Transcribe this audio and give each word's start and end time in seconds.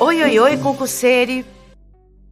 Oi, 0.00 0.22
oi, 0.22 0.38
oi, 0.38 0.56
concurseire! 0.56 1.44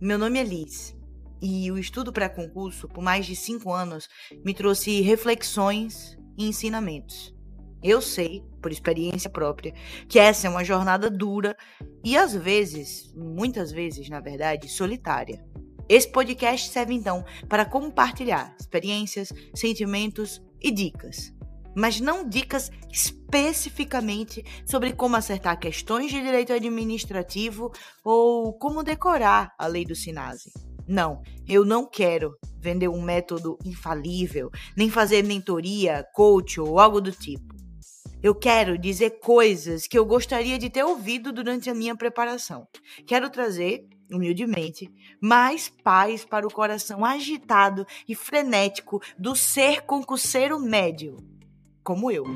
Meu 0.01 0.17
nome 0.17 0.39
é 0.39 0.43
Liz 0.43 0.97
e 1.43 1.71
o 1.71 1.77
estudo 1.77 2.11
pré-concurso, 2.11 2.89
por 2.89 3.05
mais 3.05 3.27
de 3.27 3.37
cinco 3.37 3.71
anos, 3.71 4.09
me 4.43 4.55
trouxe 4.55 5.03
reflexões 5.03 6.17
e 6.39 6.49
ensinamentos. 6.49 7.35
Eu 7.83 8.01
sei, 8.01 8.43
por 8.63 8.73
experiência 8.73 9.29
própria, 9.29 9.75
que 10.09 10.19
essa 10.19 10.47
é 10.47 10.51
uma 10.51 10.65
jornada 10.65 11.11
dura 11.11 11.55
e 12.03 12.17
às 12.17 12.35
vezes, 12.35 13.13
muitas 13.15 13.71
vezes, 13.71 14.09
na 14.09 14.21
verdade, 14.21 14.71
solitária. 14.71 15.45
Esse 15.87 16.11
podcast 16.11 16.71
serve 16.71 16.95
então 16.95 17.27
para 17.47 17.67
compartilhar 17.67 18.57
experiências, 18.59 19.35
sentimentos 19.55 20.43
e 20.63 20.71
dicas. 20.71 21.37
Mas 21.79 22.01
não 22.01 22.29
dicas 22.29 22.73
especificamente 22.93 24.45
sobre 24.67 24.93
como 24.93 25.15
acertar 25.15 25.57
questões 25.61 26.11
de 26.11 26.21
direito 26.21 26.53
administrativo 26.53 27.71
ou 28.03 28.53
como 28.53 28.83
decorar 28.83 29.55
a 29.57 29.69
lei 29.69 29.85
do 29.85 29.95
SINASE. 29.95 30.51
Não, 30.89 31.23
eu 31.47 31.65
não 31.65 31.89
quero 31.89 32.37
vender 32.59 32.89
um 32.89 33.01
método 33.01 33.57
infalível, 33.65 34.51
nem 34.77 34.91
fazer 34.91 35.23
mentoria, 35.23 36.05
coach 36.13 36.61
ou 36.61 36.81
algo 36.81 37.01
do 37.01 37.13
tipo. 37.13 37.55
Eu 38.21 38.35
quero 38.35 38.77
dizer 38.77 39.21
coisas 39.21 39.87
que 39.87 39.97
eu 39.97 40.05
gostaria 40.05 40.59
de 40.59 40.69
ter 40.69 40.83
ouvido 40.83 41.33
durante 41.33 41.71
a 41.71 41.75
minha 41.75 41.95
preparação. 41.95 42.67
Quero 43.07 43.31
trazer, 43.31 43.87
humildemente, 44.11 44.91
mais 45.23 45.69
paz 45.69 46.25
para 46.25 46.45
o 46.45 46.53
coração 46.53 47.05
agitado 47.05 47.87
e 48.09 48.17
frenético 48.17 49.01
do 49.17 49.37
ser 49.37 49.83
concurseiro 49.83 50.59
médio, 50.59 51.38
como 51.89 52.11
eu. 52.11 52.27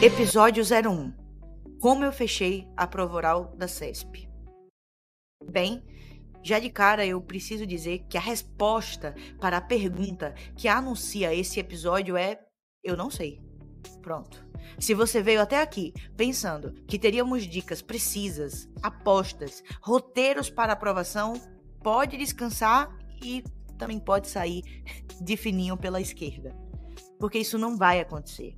Episódio 0.00 0.62
01 0.62 1.12
Como 1.80 2.04
eu 2.04 2.12
fechei 2.12 2.68
a 2.76 2.86
prova 2.86 3.16
oral 3.16 3.56
da 3.56 3.66
CESP. 3.66 4.28
Bem, 5.50 5.82
já 6.44 6.60
de 6.60 6.70
cara 6.70 7.04
eu 7.04 7.20
preciso 7.20 7.66
dizer 7.66 8.06
que 8.08 8.16
a 8.16 8.20
resposta 8.20 9.16
para 9.40 9.56
a 9.56 9.60
pergunta 9.60 10.32
que 10.56 10.68
anuncia 10.68 11.34
esse 11.34 11.58
episódio 11.58 12.16
é: 12.16 12.38
eu 12.84 12.96
não 12.96 13.10
sei. 13.10 13.40
Pronto. 14.00 14.46
Se 14.78 14.94
você 14.94 15.20
veio 15.20 15.42
até 15.42 15.60
aqui 15.60 15.92
pensando 16.16 16.72
que 16.86 17.00
teríamos 17.00 17.48
dicas 17.48 17.82
precisas, 17.82 18.68
apostas, 18.80 19.60
roteiros 19.80 20.48
para 20.48 20.72
aprovação, 20.72 21.32
pode 21.82 22.16
descansar 22.16 22.96
e 23.20 23.42
também 23.82 23.98
pode 23.98 24.28
sair 24.28 24.62
de 25.20 25.36
fininho 25.36 25.76
pela 25.76 26.00
esquerda. 26.00 26.56
Porque 27.18 27.40
isso 27.40 27.58
não 27.58 27.76
vai 27.76 27.98
acontecer. 27.98 28.56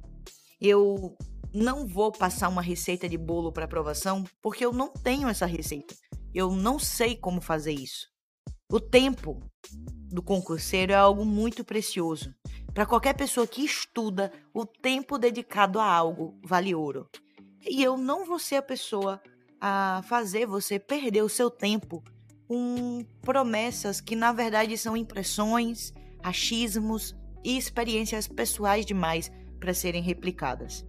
Eu 0.60 1.16
não 1.50 1.86
vou 1.86 2.12
passar 2.12 2.50
uma 2.50 2.60
receita 2.60 3.08
de 3.08 3.16
bolo 3.16 3.50
para 3.50 3.64
aprovação 3.64 4.22
porque 4.42 4.66
eu 4.66 4.70
não 4.70 4.88
tenho 4.88 5.26
essa 5.26 5.46
receita. 5.46 5.94
Eu 6.34 6.52
não 6.52 6.78
sei 6.78 7.16
como 7.16 7.40
fazer 7.40 7.72
isso. 7.72 8.06
O 8.70 8.78
tempo 8.78 9.40
do 10.12 10.22
concurseiro 10.22 10.92
é 10.92 10.96
algo 10.96 11.24
muito 11.24 11.64
precioso. 11.64 12.34
Para 12.74 12.84
qualquer 12.84 13.14
pessoa 13.14 13.46
que 13.46 13.64
estuda, 13.64 14.30
o 14.52 14.66
tempo 14.66 15.16
dedicado 15.16 15.80
a 15.80 15.90
algo 15.90 16.38
vale 16.44 16.74
ouro. 16.74 17.08
E 17.62 17.82
eu 17.82 17.96
não 17.96 18.26
vou 18.26 18.38
ser 18.38 18.56
a 18.56 18.62
pessoa 18.62 19.22
a 19.58 20.02
fazer 20.06 20.44
você 20.44 20.78
perder 20.78 21.22
o 21.22 21.30
seu 21.30 21.48
tempo 21.48 22.04
com 22.54 23.04
promessas 23.20 24.00
que 24.00 24.14
na 24.14 24.32
verdade 24.32 24.78
são 24.78 24.96
impressões, 24.96 25.92
achismos 26.22 27.12
e 27.42 27.58
experiências 27.58 28.28
pessoais 28.28 28.86
demais 28.86 29.28
para 29.58 29.74
serem 29.74 30.00
replicadas. 30.00 30.86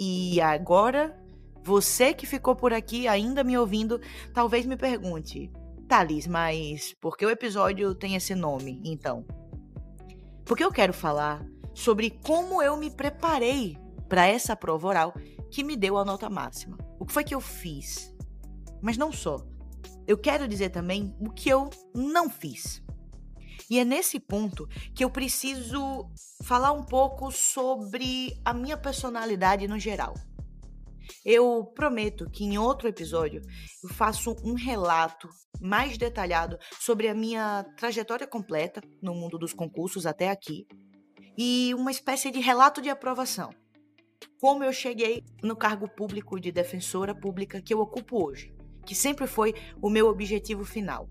E 0.00 0.40
agora 0.40 1.14
você 1.62 2.14
que 2.14 2.24
ficou 2.24 2.56
por 2.56 2.72
aqui 2.72 3.06
ainda 3.06 3.44
me 3.44 3.58
ouvindo, 3.58 4.00
talvez 4.32 4.64
me 4.64 4.74
pergunte: 4.74 5.52
Thales, 5.86 6.26
mas 6.26 6.94
por 6.98 7.18
que 7.18 7.26
o 7.26 7.30
episódio 7.30 7.94
tem 7.94 8.14
esse 8.14 8.34
nome, 8.34 8.80
então? 8.86 9.26
Porque 10.46 10.64
eu 10.64 10.72
quero 10.72 10.94
falar 10.94 11.44
sobre 11.74 12.08
como 12.24 12.62
eu 12.62 12.74
me 12.78 12.90
preparei 12.90 13.76
para 14.08 14.26
essa 14.26 14.56
prova 14.56 14.88
oral 14.88 15.14
que 15.50 15.62
me 15.62 15.76
deu 15.76 15.98
a 15.98 16.06
nota 16.06 16.30
máxima. 16.30 16.78
O 16.98 17.04
que 17.04 17.12
foi 17.12 17.22
que 17.22 17.34
eu 17.34 17.40
fiz? 17.40 18.14
Mas 18.80 18.96
não 18.96 19.12
só. 19.12 19.44
Eu 20.06 20.18
quero 20.18 20.46
dizer 20.46 20.70
também 20.70 21.16
o 21.20 21.30
que 21.30 21.48
eu 21.48 21.70
não 21.94 22.28
fiz. 22.28 22.82
E 23.70 23.78
é 23.78 23.84
nesse 23.84 24.20
ponto 24.20 24.68
que 24.94 25.04
eu 25.04 25.10
preciso 25.10 26.10
falar 26.42 26.72
um 26.72 26.84
pouco 26.84 27.32
sobre 27.32 28.38
a 28.44 28.52
minha 28.52 28.76
personalidade 28.76 29.66
no 29.66 29.78
geral. 29.78 30.14
Eu 31.24 31.64
prometo 31.74 32.28
que 32.30 32.44
em 32.44 32.58
outro 32.58 32.88
episódio 32.88 33.40
eu 33.82 33.88
faço 33.90 34.36
um 34.44 34.54
relato 34.54 35.28
mais 35.60 35.96
detalhado 35.96 36.58
sobre 36.78 37.08
a 37.08 37.14
minha 37.14 37.64
trajetória 37.76 38.26
completa 38.26 38.82
no 39.02 39.14
mundo 39.14 39.38
dos 39.38 39.52
concursos 39.52 40.06
até 40.06 40.28
aqui 40.28 40.66
e 41.36 41.74
uma 41.74 41.90
espécie 41.90 42.30
de 42.30 42.40
relato 42.40 42.80
de 42.80 42.90
aprovação. 42.90 43.50
Como 44.40 44.62
eu 44.62 44.72
cheguei 44.72 45.24
no 45.42 45.56
cargo 45.56 45.88
público 45.88 46.38
de 46.38 46.52
defensora 46.52 47.14
pública 47.14 47.60
que 47.60 47.72
eu 47.72 47.80
ocupo 47.80 48.24
hoje, 48.24 48.53
que 48.84 48.94
sempre 48.94 49.26
foi 49.26 49.54
o 49.80 49.88
meu 49.88 50.08
objetivo 50.08 50.64
final. 50.64 51.08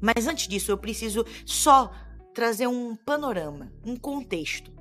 Mas 0.00 0.26
antes 0.26 0.46
disso, 0.46 0.70
eu 0.70 0.78
preciso 0.78 1.24
só 1.44 1.90
trazer 2.34 2.66
um 2.66 2.94
panorama, 2.94 3.72
um 3.84 3.96
contexto. 3.96 4.72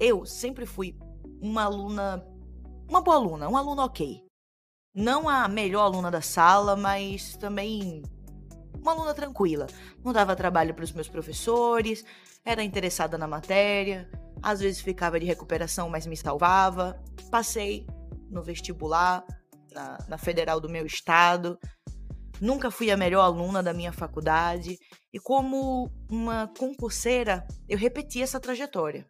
Eu 0.00 0.26
sempre 0.26 0.66
fui 0.66 0.96
uma 1.40 1.64
aluna 1.64 2.26
uma 2.88 3.00
boa 3.00 3.16
aluna, 3.16 3.48
uma 3.48 3.58
aluna 3.58 3.84
ok. 3.84 4.22
Não 4.94 5.28
a 5.28 5.48
melhor 5.48 5.82
aluna 5.82 6.10
da 6.10 6.20
sala, 6.20 6.76
mas 6.76 7.36
também 7.36 8.02
uma 8.80 8.92
aluna 8.92 9.14
tranquila. 9.14 9.66
Não 10.04 10.12
dava 10.12 10.36
trabalho 10.36 10.74
para 10.74 10.84
os 10.84 10.92
meus 10.92 11.08
professores, 11.08 12.04
era 12.44 12.62
interessada 12.62 13.16
na 13.16 13.26
matéria, 13.26 14.08
às 14.42 14.60
vezes 14.60 14.80
ficava 14.80 15.18
de 15.18 15.26
recuperação, 15.26 15.88
mas 15.88 16.06
me 16.06 16.16
salvava. 16.16 17.02
Passei 17.30 17.86
no 18.30 18.42
vestibular, 18.42 19.24
na, 19.74 19.98
na 20.08 20.16
federal 20.16 20.60
do 20.60 20.68
meu 20.68 20.86
estado. 20.86 21.58
Nunca 22.40 22.70
fui 22.70 22.90
a 22.90 22.96
melhor 22.96 23.22
aluna 23.22 23.62
da 23.62 23.72
minha 23.72 23.92
faculdade. 23.92 24.78
E 25.12 25.18
como 25.18 25.90
uma 26.10 26.48
concurseira, 26.58 27.46
eu 27.68 27.78
repeti 27.78 28.22
essa 28.22 28.40
trajetória. 28.40 29.06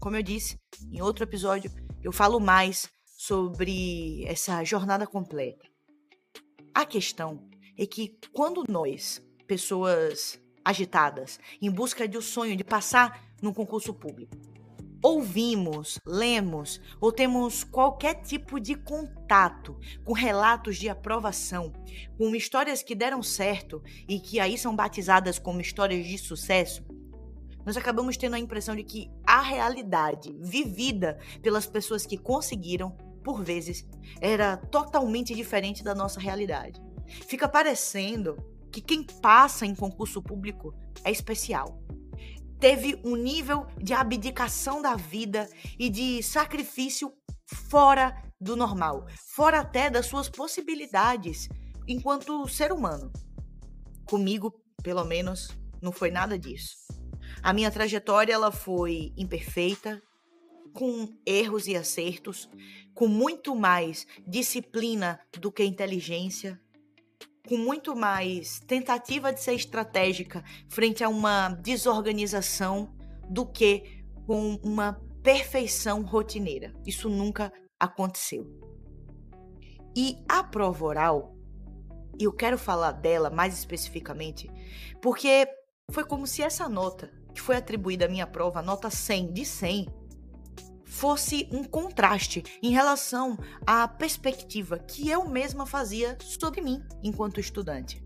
Como 0.00 0.16
eu 0.16 0.22
disse 0.22 0.58
em 0.92 1.00
outro 1.00 1.24
episódio, 1.24 1.70
eu 2.02 2.12
falo 2.12 2.38
mais 2.38 2.88
sobre 3.16 4.24
essa 4.26 4.62
jornada 4.62 5.06
completa. 5.06 5.66
A 6.74 6.84
questão 6.84 7.48
é 7.78 7.86
que 7.86 8.18
quando 8.32 8.64
nós, 8.68 9.22
pessoas 9.46 10.38
agitadas, 10.64 11.38
em 11.60 11.70
busca 11.70 12.06
de 12.06 12.18
um 12.18 12.22
sonho 12.22 12.56
de 12.56 12.64
passar 12.64 13.24
num 13.40 13.52
concurso 13.52 13.94
público, 13.94 14.36
ouvimos, 15.06 16.00
lemos 16.04 16.80
ou 17.00 17.12
temos 17.12 17.62
qualquer 17.62 18.22
tipo 18.22 18.58
de 18.58 18.74
contato 18.74 19.78
com 20.04 20.12
relatos 20.12 20.76
de 20.76 20.88
aprovação, 20.88 21.72
com 22.18 22.34
histórias 22.34 22.82
que 22.82 22.92
deram 22.92 23.22
certo 23.22 23.80
e 24.08 24.18
que 24.18 24.40
aí 24.40 24.58
são 24.58 24.74
batizadas 24.74 25.38
como 25.38 25.60
histórias 25.60 26.04
de 26.04 26.18
sucesso, 26.18 26.84
nós 27.64 27.76
acabamos 27.76 28.16
tendo 28.16 28.34
a 28.34 28.38
impressão 28.38 28.74
de 28.74 28.82
que 28.82 29.08
a 29.24 29.40
realidade 29.40 30.36
vivida 30.40 31.18
pelas 31.40 31.66
pessoas 31.66 32.04
que 32.04 32.16
conseguiram 32.16 32.96
por 33.22 33.42
vezes, 33.42 33.84
era 34.20 34.56
totalmente 34.56 35.34
diferente 35.34 35.82
da 35.82 35.96
nossa 35.96 36.20
realidade. 36.20 36.80
Fica 37.26 37.48
parecendo 37.48 38.36
que 38.70 38.80
quem 38.80 39.02
passa 39.02 39.66
em 39.66 39.74
concurso 39.74 40.22
público 40.22 40.72
é 41.02 41.10
especial. 41.10 41.85
Teve 42.58 43.00
um 43.04 43.16
nível 43.16 43.66
de 43.76 43.92
abdicação 43.92 44.80
da 44.80 44.96
vida 44.96 45.48
e 45.78 45.90
de 45.90 46.22
sacrifício 46.22 47.12
fora 47.46 48.14
do 48.40 48.56
normal, 48.56 49.06
fora 49.34 49.60
até 49.60 49.90
das 49.90 50.06
suas 50.06 50.28
possibilidades 50.28 51.48
enquanto 51.86 52.48
ser 52.48 52.72
humano. 52.72 53.12
Comigo, 54.04 54.52
pelo 54.82 55.04
menos, 55.04 55.56
não 55.80 55.92
foi 55.92 56.10
nada 56.10 56.38
disso. 56.38 56.76
A 57.42 57.52
minha 57.52 57.70
trajetória 57.70 58.32
ela 58.32 58.50
foi 58.50 59.12
imperfeita, 59.16 60.02
com 60.72 61.08
erros 61.24 61.66
e 61.66 61.76
acertos, 61.76 62.50
com 62.94 63.08
muito 63.08 63.54
mais 63.54 64.06
disciplina 64.26 65.18
do 65.40 65.50
que 65.50 65.64
inteligência, 65.64 66.60
com 67.46 67.56
muito 67.56 67.94
mais 67.96 68.60
tentativa 68.60 69.32
de 69.32 69.40
ser 69.40 69.54
estratégica 69.54 70.44
frente 70.68 71.02
a 71.02 71.08
uma 71.08 71.48
desorganização 71.48 72.92
do 73.28 73.46
que 73.46 74.04
com 74.26 74.56
uma 74.62 75.00
perfeição 75.22 76.02
rotineira. 76.02 76.74
Isso 76.84 77.08
nunca 77.08 77.52
aconteceu. 77.78 78.46
E 79.96 80.18
a 80.28 80.44
prova 80.44 80.84
oral, 80.84 81.36
eu 82.20 82.32
quero 82.32 82.58
falar 82.58 82.92
dela 82.92 83.30
mais 83.30 83.54
especificamente, 83.56 84.50
porque 85.00 85.48
foi 85.90 86.04
como 86.04 86.26
se 86.26 86.42
essa 86.42 86.68
nota 86.68 87.10
que 87.34 87.40
foi 87.40 87.56
atribuída 87.56 88.06
à 88.06 88.08
minha 88.08 88.26
prova, 88.26 88.62
nota 88.62 88.90
100 88.90 89.32
de 89.32 89.44
100, 89.44 89.86
fosse 90.96 91.46
um 91.52 91.62
contraste 91.62 92.42
em 92.62 92.70
relação 92.70 93.36
à 93.66 93.86
perspectiva 93.86 94.78
que 94.78 95.10
eu 95.10 95.28
mesma 95.28 95.66
fazia 95.66 96.16
sobre 96.22 96.62
mim 96.62 96.82
enquanto 97.02 97.38
estudante. 97.38 98.02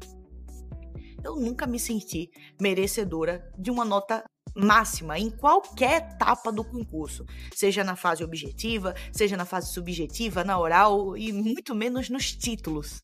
Eu 1.22 1.36
nunca 1.36 1.68
me 1.68 1.78
senti 1.78 2.28
merecedora 2.60 3.48
de 3.56 3.70
uma 3.70 3.84
nota 3.84 4.24
máxima 4.56 5.16
em 5.16 5.30
qualquer 5.30 6.14
etapa 6.14 6.50
do 6.50 6.64
concurso, 6.64 7.24
seja 7.54 7.84
na 7.84 7.94
fase 7.94 8.24
objetiva, 8.24 8.92
seja 9.12 9.36
na 9.36 9.44
fase 9.44 9.72
subjetiva, 9.72 10.42
na 10.42 10.58
oral 10.58 11.16
e 11.16 11.32
muito 11.32 11.76
menos 11.76 12.10
nos 12.10 12.32
títulos. 12.32 13.00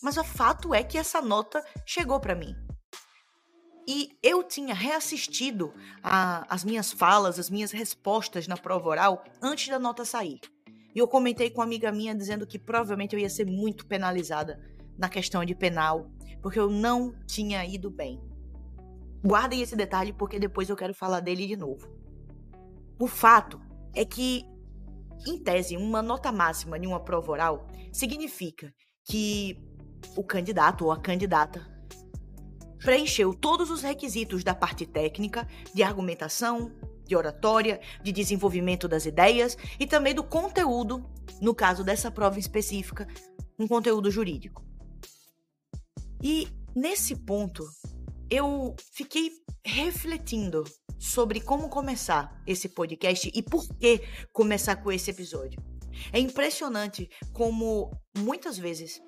Mas 0.00 0.16
o 0.16 0.22
fato 0.22 0.72
é 0.72 0.84
que 0.84 0.98
essa 0.98 1.20
nota 1.20 1.64
chegou 1.84 2.20
para 2.20 2.36
mim. 2.36 2.54
E 3.86 4.16
eu 4.22 4.42
tinha 4.42 4.74
reassistido 4.74 5.74
a, 6.02 6.46
as 6.48 6.64
minhas 6.64 6.90
falas, 6.90 7.38
as 7.38 7.50
minhas 7.50 7.70
respostas 7.70 8.46
na 8.46 8.56
prova 8.56 8.88
oral 8.88 9.24
antes 9.42 9.68
da 9.68 9.78
nota 9.78 10.04
sair. 10.04 10.40
E 10.94 10.98
eu 10.98 11.08
comentei 11.08 11.50
com 11.50 11.60
uma 11.60 11.66
amiga 11.66 11.92
minha 11.92 12.14
dizendo 12.14 12.46
que 12.46 12.58
provavelmente 12.58 13.14
eu 13.14 13.20
ia 13.20 13.28
ser 13.28 13.46
muito 13.46 13.84
penalizada 13.86 14.58
na 14.96 15.08
questão 15.08 15.44
de 15.44 15.54
penal, 15.54 16.10
porque 16.40 16.58
eu 16.58 16.70
não 16.70 17.14
tinha 17.26 17.64
ido 17.64 17.90
bem. 17.90 18.22
Guardem 19.22 19.60
esse 19.60 19.74
detalhe 19.74 20.12
porque 20.12 20.38
depois 20.38 20.68
eu 20.68 20.76
quero 20.76 20.94
falar 20.94 21.20
dele 21.20 21.46
de 21.46 21.56
novo. 21.56 21.88
O 22.98 23.06
fato 23.06 23.60
é 23.94 24.04
que, 24.04 24.44
em 25.26 25.42
tese, 25.42 25.76
uma 25.76 26.00
nota 26.00 26.30
máxima 26.30 26.78
em 26.78 26.86
uma 26.86 27.00
prova 27.00 27.32
oral 27.32 27.66
significa 27.92 28.72
que 29.04 29.58
o 30.16 30.22
candidato 30.22 30.84
ou 30.84 30.92
a 30.92 31.00
candidata 31.00 31.73
preencheu 32.84 33.32
todos 33.32 33.70
os 33.70 33.80
requisitos 33.80 34.44
da 34.44 34.54
parte 34.54 34.84
técnica, 34.84 35.48
de 35.72 35.82
argumentação, 35.82 36.70
de 37.06 37.16
oratória, 37.16 37.80
de 38.02 38.12
desenvolvimento 38.12 38.86
das 38.86 39.06
ideias 39.06 39.56
e 39.80 39.86
também 39.86 40.14
do 40.14 40.22
conteúdo, 40.22 41.02
no 41.40 41.54
caso 41.54 41.82
dessa 41.82 42.10
prova 42.10 42.38
específica, 42.38 43.08
um 43.58 43.66
conteúdo 43.66 44.10
jurídico. 44.10 44.62
E 46.22 46.46
nesse 46.76 47.16
ponto, 47.16 47.64
eu 48.30 48.76
fiquei 48.92 49.32
refletindo 49.64 50.62
sobre 50.98 51.40
como 51.40 51.70
começar 51.70 52.42
esse 52.46 52.68
podcast 52.68 53.30
e 53.34 53.42
por 53.42 53.66
que 53.78 54.02
começar 54.30 54.76
com 54.76 54.92
esse 54.92 55.10
episódio. 55.10 55.58
É 56.12 56.18
impressionante 56.18 57.08
como 57.32 57.90
muitas 58.16 58.58
vezes 58.58 59.00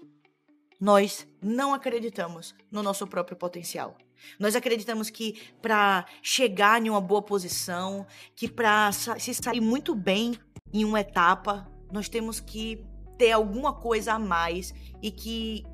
nós 0.80 1.26
não 1.42 1.72
acreditamos 1.72 2.54
no 2.70 2.82
nosso 2.82 3.06
próprio 3.06 3.36
potencial. 3.36 3.96
Nós 4.38 4.56
acreditamos 4.56 5.10
que 5.10 5.40
para 5.60 6.06
chegar 6.22 6.84
em 6.84 6.90
uma 6.90 7.00
boa 7.00 7.22
posição, 7.22 8.06
que 8.34 8.48
para 8.48 8.90
se 8.92 9.34
sair 9.34 9.60
muito 9.60 9.94
bem 9.94 10.38
em 10.72 10.84
uma 10.84 11.00
etapa, 11.00 11.70
nós 11.92 12.08
temos 12.08 12.40
que 12.40 12.84
ter 13.18 13.32
alguma 13.32 13.74
coisa 13.74 14.14
a 14.14 14.18
mais 14.18 14.74
e 15.02 15.10
que 15.10 15.64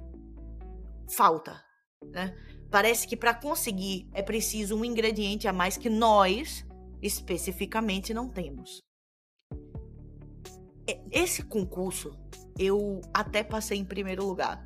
falta, 1.10 1.62
né? 2.04 2.36
Parece 2.70 3.06
que 3.06 3.16
para 3.16 3.34
conseguir 3.34 4.08
é 4.14 4.22
preciso 4.22 4.76
um 4.76 4.84
ingrediente 4.84 5.46
a 5.46 5.52
mais 5.52 5.76
que 5.76 5.90
nós 5.90 6.66
especificamente 7.02 8.14
não 8.14 8.28
temos. 8.28 8.80
Esse 11.10 11.42
concurso 11.42 12.16
eu 12.58 13.00
até 13.12 13.42
passei 13.42 13.78
em 13.78 13.84
primeiro 13.84 14.24
lugar. 14.24 14.64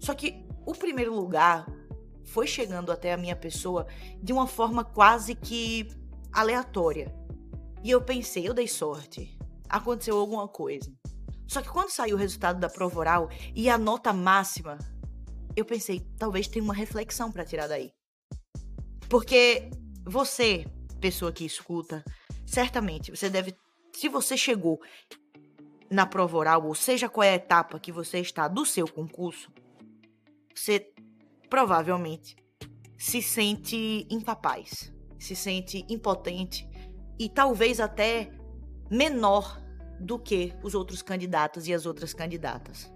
Só 0.00 0.14
que 0.14 0.44
o 0.66 0.72
primeiro 0.72 1.14
lugar 1.14 1.66
foi 2.24 2.46
chegando 2.46 2.92
até 2.92 3.12
a 3.12 3.16
minha 3.16 3.36
pessoa 3.36 3.86
de 4.22 4.32
uma 4.32 4.46
forma 4.46 4.84
quase 4.84 5.34
que 5.34 5.88
aleatória. 6.32 7.14
E 7.82 7.90
eu 7.90 8.02
pensei, 8.02 8.46
eu 8.46 8.54
dei 8.54 8.68
sorte. 8.68 9.36
Aconteceu 9.68 10.18
alguma 10.18 10.48
coisa. 10.48 10.92
Só 11.46 11.62
que 11.62 11.68
quando 11.68 11.90
saiu 11.90 12.16
o 12.16 12.18
resultado 12.18 12.60
da 12.60 12.68
prova 12.68 12.98
oral 12.98 13.30
e 13.54 13.70
a 13.70 13.78
nota 13.78 14.12
máxima 14.12 14.78
eu 15.58 15.64
pensei, 15.64 16.06
talvez 16.16 16.46
tenha 16.46 16.64
uma 16.64 16.74
reflexão 16.74 17.32
para 17.32 17.44
tirar 17.44 17.66
daí. 17.66 17.92
Porque 19.08 19.68
você, 20.04 20.64
pessoa 21.00 21.32
que 21.32 21.44
escuta, 21.44 22.04
certamente 22.46 23.10
você 23.10 23.28
deve, 23.28 23.56
se 23.92 24.08
você 24.08 24.36
chegou 24.36 24.80
na 25.90 26.06
prova 26.06 26.36
oral, 26.36 26.64
ou 26.64 26.74
seja 26.76 27.08
qual 27.08 27.24
é 27.24 27.30
a 27.30 27.34
etapa 27.34 27.80
que 27.80 27.90
você 27.90 28.20
está 28.20 28.46
do 28.46 28.64
seu 28.64 28.86
concurso, 28.86 29.50
você 30.58 30.92
provavelmente 31.48 32.36
se 32.96 33.22
sente 33.22 34.06
incapaz, 34.10 34.92
se 35.18 35.36
sente 35.36 35.86
impotente 35.88 36.68
e 37.18 37.28
talvez 37.28 37.80
até 37.80 38.30
menor 38.90 39.62
do 40.00 40.18
que 40.18 40.52
os 40.62 40.74
outros 40.74 41.00
candidatos 41.00 41.68
e 41.68 41.74
as 41.74 41.86
outras 41.86 42.12
candidatas. 42.12 42.92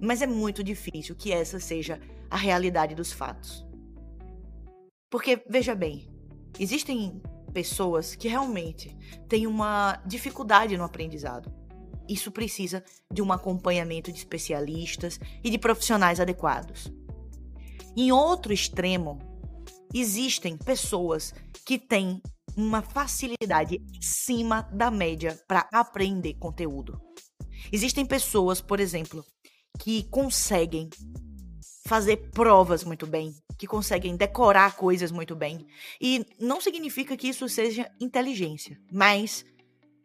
Mas 0.00 0.22
é 0.22 0.26
muito 0.26 0.62
difícil 0.62 1.16
que 1.16 1.32
essa 1.32 1.58
seja 1.58 2.00
a 2.30 2.36
realidade 2.36 2.94
dos 2.94 3.12
fatos. 3.12 3.66
Porque, 5.10 5.42
veja 5.48 5.74
bem, 5.74 6.08
existem 6.58 7.20
pessoas 7.52 8.14
que 8.14 8.28
realmente 8.28 8.96
têm 9.28 9.46
uma 9.46 10.00
dificuldade 10.06 10.76
no 10.76 10.84
aprendizado. 10.84 11.52
Isso 12.08 12.32
precisa 12.32 12.82
de 13.12 13.20
um 13.20 13.32
acompanhamento 13.32 14.10
de 14.10 14.18
especialistas 14.18 15.20
e 15.44 15.50
de 15.50 15.58
profissionais 15.58 16.20
adequados. 16.20 16.90
Em 17.96 18.12
outro 18.12 18.52
extremo, 18.52 19.18
existem 19.92 20.56
pessoas 20.56 21.34
que 21.66 21.78
têm 21.78 22.22
uma 22.56 22.82
facilidade 22.82 23.80
acima 23.98 24.62
da 24.72 24.90
média 24.90 25.38
para 25.46 25.68
aprender 25.72 26.34
conteúdo. 26.34 27.00
Existem 27.72 28.06
pessoas, 28.06 28.60
por 28.60 28.80
exemplo, 28.80 29.24
que 29.78 30.04
conseguem 30.04 30.88
fazer 31.86 32.30
provas 32.30 32.84
muito 32.84 33.06
bem, 33.06 33.34
que 33.56 33.66
conseguem 33.66 34.16
decorar 34.16 34.76
coisas 34.76 35.10
muito 35.10 35.34
bem. 35.34 35.66
E 36.00 36.24
não 36.38 36.60
significa 36.60 37.16
que 37.16 37.28
isso 37.28 37.48
seja 37.48 37.90
inteligência, 38.00 38.78
mas 38.92 39.44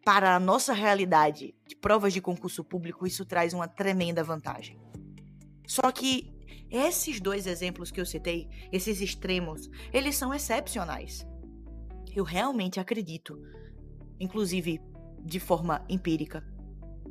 para 0.04 0.36
a 0.36 0.40
nossa 0.40 0.72
realidade 0.72 1.54
de 1.66 1.74
provas 1.74 2.12
de 2.12 2.20
concurso 2.20 2.62
público, 2.62 3.06
isso 3.06 3.24
traz 3.24 3.54
uma 3.54 3.66
tremenda 3.66 4.22
vantagem. 4.22 4.78
Só 5.66 5.90
que 5.90 6.30
esses 6.70 7.20
dois 7.20 7.46
exemplos 7.46 7.90
que 7.90 8.00
eu 8.00 8.06
citei, 8.06 8.48
esses 8.70 9.00
extremos, 9.00 9.70
eles 9.92 10.16
são 10.16 10.34
excepcionais. 10.34 11.26
Eu 12.14 12.22
realmente 12.22 12.78
acredito, 12.78 13.40
inclusive 14.20 14.80
de 15.24 15.40
forma 15.40 15.84
empírica, 15.88 16.44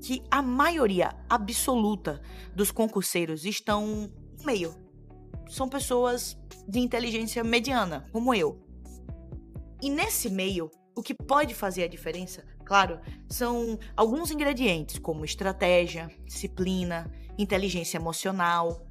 que 0.01 0.21
a 0.29 0.41
maioria 0.41 1.09
absoluta 1.29 2.21
dos 2.53 2.71
concurseiros 2.71 3.45
estão 3.45 4.11
no 4.37 4.45
meio. 4.45 4.75
São 5.49 5.67
pessoas 5.67 6.37
de 6.67 6.79
inteligência 6.79 7.43
mediana, 7.43 8.07
como 8.11 8.33
eu. 8.33 8.61
E 9.81 9.89
nesse 9.89 10.29
meio, 10.29 10.69
o 10.95 11.01
que 11.01 11.13
pode 11.13 11.53
fazer 11.53 11.83
a 11.83 11.87
diferença, 11.87 12.45
claro, 12.63 12.99
são 13.29 13.77
alguns 13.95 14.31
ingredientes, 14.31 14.99
como 14.99 15.25
estratégia, 15.25 16.09
disciplina, 16.25 17.11
inteligência 17.37 17.97
emocional. 17.97 18.87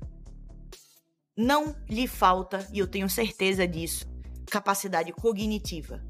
Não 1.37 1.75
lhe 1.89 2.07
falta, 2.07 2.69
e 2.73 2.79
eu 2.79 2.87
tenho 2.87 3.09
certeza 3.09 3.67
disso, 3.67 4.07
capacidade 4.51 5.13
cognitiva. 5.13 6.05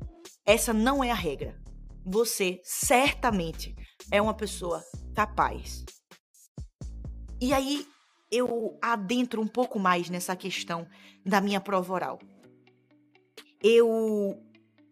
Essa 0.44 0.72
não 0.72 1.02
é 1.02 1.10
a 1.10 1.14
regra. 1.14 1.60
Você 2.04 2.60
certamente 2.64 3.76
é 4.10 4.20
uma 4.20 4.34
pessoa 4.34 4.82
capaz. 5.14 5.84
E 7.40 7.52
aí 7.52 7.86
eu 8.30 8.78
adentro 8.80 9.40
um 9.40 9.46
pouco 9.46 9.78
mais 9.78 10.08
nessa 10.08 10.34
questão 10.34 10.86
da 11.24 11.40
minha 11.40 11.60
prova 11.60 11.92
oral. 11.92 12.18
Eu 13.62 14.42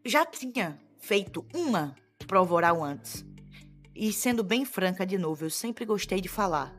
já 0.04 0.24
tinha 0.24 0.78
feito 0.98 1.44
uma 1.54 1.96
prova 2.30 2.54
oral 2.54 2.84
antes. 2.84 3.26
E 3.92 4.12
sendo 4.12 4.44
bem 4.44 4.64
franca 4.64 5.04
de 5.04 5.18
novo, 5.18 5.44
eu 5.44 5.50
sempre 5.50 5.84
gostei 5.84 6.20
de 6.20 6.28
falar. 6.28 6.72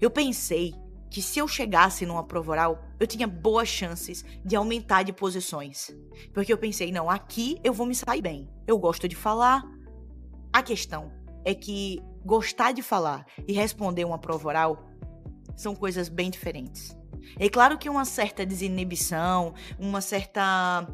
Eu 0.00 0.10
pensei 0.10 0.74
que 1.08 1.22
se 1.22 1.38
eu 1.38 1.46
chegasse 1.46 2.04
numa 2.04 2.24
prova 2.24 2.50
oral, 2.50 2.84
eu 2.98 3.06
tinha 3.06 3.28
boas 3.28 3.68
chances 3.68 4.24
de 4.44 4.56
aumentar 4.56 5.04
de 5.04 5.12
posições. 5.12 5.96
Porque 6.34 6.52
eu 6.52 6.58
pensei, 6.58 6.90
não, 6.90 7.08
aqui 7.08 7.56
eu 7.62 7.72
vou 7.72 7.86
me 7.86 7.94
sair 7.94 8.20
bem. 8.20 8.50
Eu 8.66 8.76
gosto 8.78 9.06
de 9.06 9.14
falar. 9.14 9.62
A 10.52 10.60
questão 10.60 11.12
é 11.44 11.54
que 11.54 12.02
gostar 12.24 12.72
de 12.72 12.82
falar 12.82 13.24
e 13.46 13.52
responder 13.52 14.04
uma 14.04 14.18
prova 14.18 14.48
oral 14.48 14.90
são 15.54 15.76
coisas 15.76 16.08
bem 16.08 16.30
diferentes. 16.30 16.98
É 17.38 17.48
claro 17.48 17.78
que 17.78 17.88
uma 17.88 18.04
certa 18.04 18.44
desinibição, 18.44 19.54
uma 19.78 20.00
certa 20.00 20.84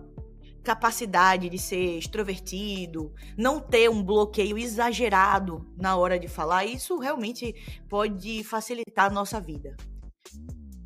capacidade 0.63 1.49
de 1.49 1.59
ser 1.59 1.99
extrovertido, 1.99 3.13
não 3.37 3.61
ter 3.61 3.91
um 3.91 4.03
bloqueio 4.03 4.57
exagerado 4.57 5.67
na 5.77 5.97
hora 5.97 6.19
de 6.19 6.29
falar, 6.29 6.65
isso 6.65 6.99
realmente 6.99 7.55
pode 7.89 8.45
facilitar 8.45 9.07
a 9.07 9.15
nossa 9.15 9.41
vida. 9.41 9.77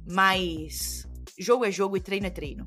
Mas 0.08 1.06
jogo 1.38 1.64
é 1.64 1.70
jogo 1.70 1.96
e 1.96 2.00
treino 2.00 2.26
é 2.26 2.30
treino. 2.30 2.66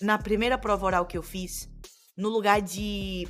Na 0.00 0.18
primeira 0.18 0.58
prova 0.58 0.86
oral 0.86 1.06
que 1.06 1.18
eu 1.18 1.22
fiz, 1.22 1.68
no 2.16 2.28
lugar 2.28 2.60
de 2.60 3.28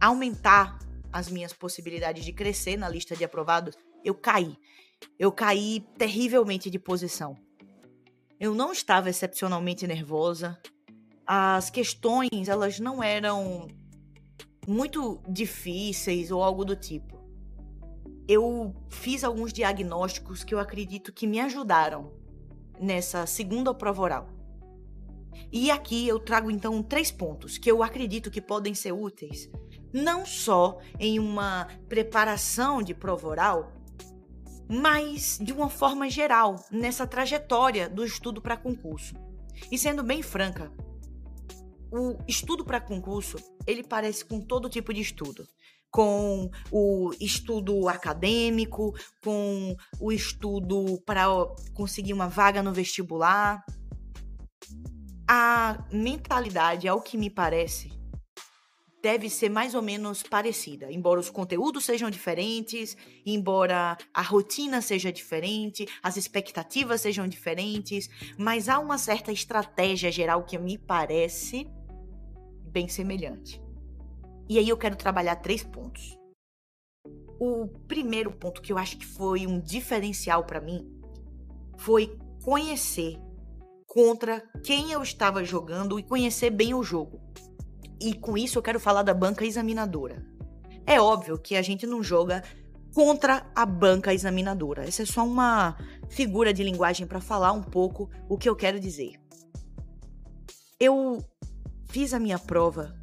aumentar 0.00 0.78
as 1.12 1.28
minhas 1.28 1.52
possibilidades 1.52 2.24
de 2.24 2.32
crescer 2.32 2.76
na 2.76 2.88
lista 2.88 3.16
de 3.16 3.24
aprovados, 3.24 3.76
eu 4.04 4.14
caí. 4.14 4.56
Eu 5.18 5.32
caí 5.32 5.86
terrivelmente 5.98 6.70
de 6.70 6.78
posição. 6.78 7.36
Eu 8.38 8.54
não 8.54 8.72
estava 8.72 9.08
excepcionalmente 9.08 9.86
nervosa. 9.86 10.60
As 11.26 11.70
questões, 11.70 12.48
elas 12.48 12.78
não 12.78 13.02
eram 13.02 13.68
muito 14.66 15.20
difíceis 15.28 16.30
ou 16.30 16.42
algo 16.42 16.64
do 16.64 16.76
tipo. 16.76 17.16
Eu 18.28 18.74
fiz 18.88 19.24
alguns 19.24 19.52
diagnósticos 19.52 20.44
que 20.44 20.54
eu 20.54 20.58
acredito 20.58 21.12
que 21.12 21.26
me 21.26 21.40
ajudaram 21.40 22.12
nessa 22.80 23.26
segunda 23.26 23.72
prova 23.72 24.02
oral. 24.02 24.28
E 25.52 25.70
aqui 25.70 26.08
eu 26.08 26.18
trago 26.18 26.50
então 26.50 26.82
três 26.82 27.10
pontos 27.10 27.58
que 27.58 27.70
eu 27.70 27.82
acredito 27.82 28.30
que 28.30 28.40
podem 28.40 28.74
ser 28.74 28.92
úteis, 28.92 29.48
não 29.92 30.26
só 30.26 30.78
em 30.98 31.18
uma 31.18 31.68
preparação 31.88 32.82
de 32.82 32.94
prova 32.94 33.28
oral, 33.28 33.72
mas 34.68 35.38
de 35.40 35.52
uma 35.52 35.68
forma 35.68 36.10
geral, 36.10 36.64
nessa 36.70 37.06
trajetória 37.06 37.88
do 37.88 38.04
estudo 38.04 38.40
para 38.40 38.56
concurso. 38.56 39.14
E 39.70 39.78
sendo 39.78 40.02
bem 40.02 40.22
franca, 40.22 40.72
o 41.90 42.16
estudo 42.26 42.64
para 42.64 42.80
concurso, 42.80 43.36
ele 43.66 43.82
parece 43.82 44.24
com 44.24 44.40
todo 44.40 44.68
tipo 44.68 44.92
de 44.92 45.00
estudo. 45.00 45.46
Com 45.90 46.50
o 46.70 47.12
estudo 47.20 47.88
acadêmico, 47.88 48.94
com 49.22 49.74
o 49.98 50.12
estudo 50.12 51.00
para 51.06 51.26
conseguir 51.72 52.12
uma 52.12 52.28
vaga 52.28 52.62
no 52.62 52.72
vestibular. 52.72 53.64
A 55.28 55.86
mentalidade, 55.90 56.86
ao 56.86 57.00
que 57.00 57.16
me 57.16 57.30
parece, 57.30 57.95
deve 59.06 59.30
ser 59.30 59.48
mais 59.48 59.72
ou 59.72 59.80
menos 59.80 60.24
parecida, 60.24 60.90
embora 60.90 61.20
os 61.20 61.30
conteúdos 61.30 61.84
sejam 61.84 62.10
diferentes, 62.10 62.96
embora 63.24 63.96
a 64.12 64.20
rotina 64.20 64.82
seja 64.82 65.12
diferente, 65.12 65.86
as 66.02 66.16
expectativas 66.16 67.02
sejam 67.02 67.28
diferentes, 67.28 68.10
mas 68.36 68.68
há 68.68 68.80
uma 68.80 68.98
certa 68.98 69.30
estratégia 69.30 70.10
geral 70.10 70.42
que 70.42 70.58
me 70.58 70.76
parece 70.76 71.68
bem 72.64 72.88
semelhante. 72.88 73.62
E 74.48 74.58
aí 74.58 74.68
eu 74.68 74.76
quero 74.76 74.96
trabalhar 74.96 75.36
três 75.36 75.62
pontos. 75.62 76.18
O 77.38 77.68
primeiro 77.86 78.32
ponto 78.32 78.60
que 78.60 78.72
eu 78.72 78.78
acho 78.78 78.98
que 78.98 79.06
foi 79.06 79.46
um 79.46 79.60
diferencial 79.60 80.42
para 80.42 80.60
mim 80.60 80.84
foi 81.78 82.18
conhecer 82.42 83.16
contra 83.86 84.40
quem 84.64 84.90
eu 84.90 85.00
estava 85.00 85.44
jogando 85.44 85.96
e 85.96 86.02
conhecer 86.02 86.50
bem 86.50 86.74
o 86.74 86.82
jogo. 86.82 87.20
E 88.00 88.14
com 88.14 88.36
isso 88.36 88.58
eu 88.58 88.62
quero 88.62 88.80
falar 88.80 89.02
da 89.02 89.14
banca 89.14 89.44
examinadora. 89.44 90.24
É 90.86 91.00
óbvio 91.00 91.38
que 91.38 91.56
a 91.56 91.62
gente 91.62 91.86
não 91.86 92.02
joga 92.02 92.42
contra 92.94 93.46
a 93.54 93.66
banca 93.66 94.14
examinadora. 94.14 94.86
Essa 94.86 95.02
é 95.02 95.06
só 95.06 95.24
uma 95.24 95.76
figura 96.08 96.52
de 96.52 96.62
linguagem 96.62 97.06
para 97.06 97.20
falar 97.20 97.52
um 97.52 97.62
pouco 97.62 98.08
o 98.28 98.38
que 98.38 98.48
eu 98.48 98.56
quero 98.56 98.80
dizer. 98.80 99.20
Eu 100.78 101.22
fiz 101.88 102.14
a 102.14 102.18
minha 102.18 102.38
prova 102.38 102.94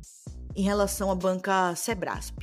em 0.55 0.63
relação 0.63 1.11
à 1.11 1.15
banca 1.15 1.75
Sebrasp. 1.75 2.37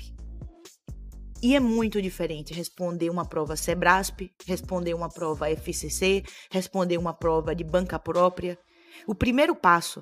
E 1.43 1.57
é 1.57 1.61
muito 1.61 2.03
diferente 2.03 2.53
responder 2.53 3.09
uma 3.09 3.25
prova 3.25 3.57
Sebrasp, 3.57 4.31
responder 4.45 4.93
uma 4.93 5.09
prova 5.09 5.51
FCC, 5.51 6.23
responder 6.51 6.99
uma 6.99 7.15
prova 7.15 7.55
de 7.55 7.65
banca 7.65 7.99
própria. 7.99 8.59
O 9.07 9.15
primeiro 9.15 9.57
passo 9.57 10.01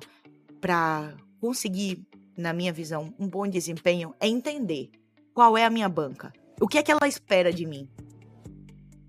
para 0.59 1.15
conseguir 1.39 2.05
na 2.39 2.53
minha 2.53 2.71
visão, 2.71 3.13
um 3.19 3.27
bom 3.27 3.47
desempenho 3.47 4.15
é 4.19 4.27
entender 4.27 4.89
qual 5.33 5.57
é 5.57 5.65
a 5.65 5.69
minha 5.69 5.89
banca. 5.89 6.31
O 6.59 6.67
que 6.67 6.77
é 6.77 6.83
que 6.83 6.91
ela 6.91 7.07
espera 7.07 7.51
de 7.51 7.65
mim? 7.65 7.89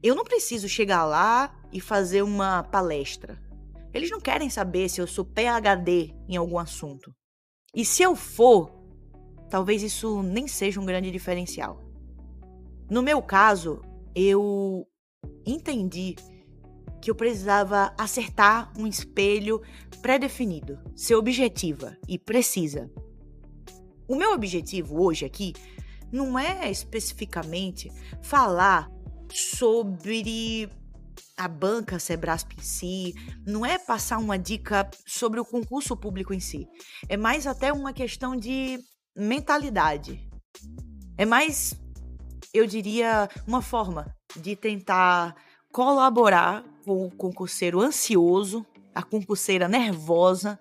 Eu 0.02 0.14
não 0.14 0.24
preciso 0.24 0.68
chegar 0.68 1.04
lá 1.04 1.54
e 1.72 1.80
fazer 1.80 2.22
uma 2.22 2.62
palestra. 2.64 3.40
Eles 3.92 4.10
não 4.10 4.20
querem 4.20 4.48
saber 4.48 4.88
se 4.88 5.00
eu 5.00 5.06
sou 5.06 5.24
PhD 5.24 6.14
em 6.28 6.36
algum 6.36 6.58
assunto. 6.58 7.14
E 7.74 7.84
se 7.84 8.02
eu 8.02 8.16
for, 8.16 8.72
talvez 9.48 9.82
isso 9.82 10.22
nem 10.22 10.48
seja 10.48 10.80
um 10.80 10.86
grande 10.86 11.10
diferencial. 11.10 11.80
No 12.90 13.02
meu 13.02 13.22
caso, 13.22 13.80
eu 14.14 14.86
entendi 15.46 16.16
que 17.00 17.10
eu 17.10 17.14
precisava 17.14 17.94
acertar 17.96 18.72
um 18.78 18.86
espelho 18.86 19.62
pré-definido, 20.02 20.78
ser 20.94 21.14
objetiva 21.14 21.96
e 22.08 22.18
precisa. 22.18 22.90
O 24.10 24.16
meu 24.16 24.32
objetivo 24.32 25.00
hoje 25.04 25.24
aqui 25.24 25.54
não 26.10 26.36
é 26.36 26.68
especificamente 26.68 27.92
falar 28.20 28.90
sobre 29.32 30.68
a 31.36 31.46
banca 31.46 31.96
Sebrasp 32.00 32.56
em 32.58 32.60
si, 32.60 33.14
não 33.46 33.64
é 33.64 33.78
passar 33.78 34.18
uma 34.18 34.36
dica 34.36 34.90
sobre 35.06 35.38
o 35.38 35.44
concurso 35.44 35.96
público 35.96 36.34
em 36.34 36.40
si. 36.40 36.66
É 37.08 37.16
mais 37.16 37.46
até 37.46 37.72
uma 37.72 37.92
questão 37.92 38.34
de 38.34 38.80
mentalidade. 39.16 40.28
É 41.16 41.24
mais, 41.24 41.80
eu 42.52 42.66
diria, 42.66 43.28
uma 43.46 43.62
forma 43.62 44.12
de 44.34 44.56
tentar 44.56 45.36
colaborar 45.70 46.64
com 46.84 47.06
o 47.06 47.10
concurseiro 47.12 47.80
ansioso, 47.80 48.66
a 48.92 49.04
concurseira 49.04 49.68
nervosa, 49.68 50.58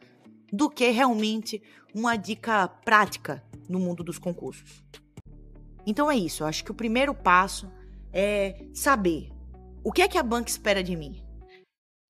do 0.52 0.70
que 0.70 0.90
realmente 0.90 1.62
uma 1.94 2.16
dica 2.16 2.68
prática 2.68 3.44
no 3.68 3.80
mundo 3.80 4.04
dos 4.04 4.18
concursos. 4.18 4.84
Então 5.86 6.10
é 6.10 6.16
isso, 6.16 6.44
eu 6.44 6.48
acho 6.48 6.64
que 6.64 6.72
o 6.72 6.76
primeiro 6.76 7.14
passo 7.14 7.72
é 8.14 8.66
saber 8.74 9.30
o 9.84 9.92
que 9.92 10.02
é 10.02 10.08
que 10.08 10.18
a 10.18 10.24
banca 10.24 10.50
espera 10.50 10.84
de 10.84 10.96
mim. 10.96 11.24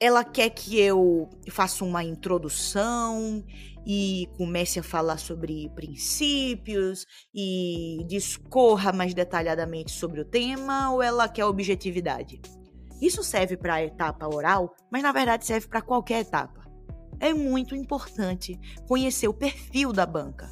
Ela 0.01 0.23
quer 0.23 0.49
que 0.49 0.79
eu 0.79 1.29
faça 1.49 1.83
uma 1.83 2.03
introdução 2.03 3.43
e 3.85 4.27
comece 4.37 4.79
a 4.79 4.83
falar 4.83 5.17
sobre 5.17 5.69
princípios 5.75 7.05
e 7.33 8.05
discorra 8.07 8.93
mais 8.93 9.13
detalhadamente 9.13 9.91
sobre 9.91 10.21
o 10.21 10.25
tema 10.25 10.91
ou 10.91 11.01
ela 11.01 11.27
quer 11.27 11.45
objetividade? 11.45 12.41
Isso 13.01 13.23
serve 13.23 13.57
para 13.57 13.75
a 13.75 13.83
etapa 13.83 14.27
oral, 14.27 14.73
mas 14.91 15.03
na 15.03 15.11
verdade 15.11 15.45
serve 15.45 15.67
para 15.67 15.81
qualquer 15.81 16.21
etapa 16.21 16.58
é 17.19 17.33
muito 17.33 17.75
importante 17.75 18.59
conhecer 18.87 19.27
o 19.27 19.33
perfil 19.33 19.91
da 19.91 20.05
banca. 20.05 20.49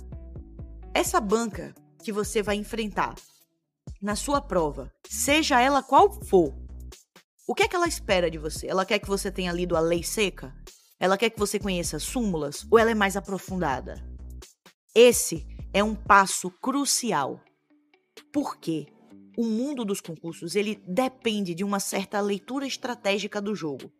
Essa 0.93 1.19
banca 1.19 1.73
que 2.03 2.11
você 2.11 2.41
vai 2.41 2.55
enfrentar 2.55 3.15
na 4.01 4.15
sua 4.15 4.41
prova, 4.41 4.91
seja 5.09 5.59
ela 5.61 5.81
qual 5.81 6.11
for, 6.25 6.53
o 7.47 7.55
que 7.55 7.63
é 7.63 7.67
que 7.67 7.75
ela 7.75 7.87
espera 7.87 8.29
de 8.29 8.37
você? 8.37 8.67
Ela 8.67 8.85
quer 8.85 8.99
que 8.99 9.07
você 9.07 9.31
tenha 9.31 9.53
lido 9.53 9.77
a 9.77 9.79
lei 9.79 10.03
seca? 10.03 10.53
Ela 10.99 11.17
quer 11.17 11.29
que 11.29 11.39
você 11.39 11.57
conheça 11.57 11.97
súmulas 11.97 12.65
ou 12.69 12.77
ela 12.77 12.91
é 12.91 12.95
mais 12.95 13.15
aprofundada? 13.15 13.95
Esse 14.93 15.47
é 15.73 15.83
um 15.83 15.95
passo 15.95 16.51
crucial. 16.51 17.39
Porque 18.33 18.87
o 19.37 19.45
mundo 19.45 19.85
dos 19.85 20.01
concursos, 20.01 20.55
ele 20.55 20.81
depende 20.87 21.53
de 21.53 21.63
uma 21.63 21.79
certa 21.79 22.19
leitura 22.19 22.65
estratégica 22.65 23.39
do 23.39 23.55
jogo. 23.55 23.91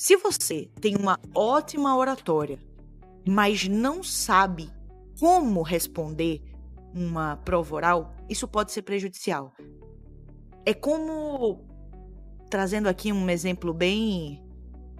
Se 0.00 0.16
você 0.16 0.70
tem 0.80 0.96
uma 0.96 1.20
ótima 1.34 1.94
oratória, 1.94 2.58
mas 3.28 3.68
não 3.68 4.02
sabe 4.02 4.72
como 5.18 5.60
responder 5.60 6.42
uma 6.94 7.36
prova 7.36 7.74
oral, 7.74 8.14
isso 8.26 8.48
pode 8.48 8.72
ser 8.72 8.80
prejudicial. 8.80 9.52
É 10.64 10.72
como 10.72 11.68
trazendo 12.48 12.88
aqui 12.88 13.12
um 13.12 13.28
exemplo 13.28 13.74
bem 13.74 14.42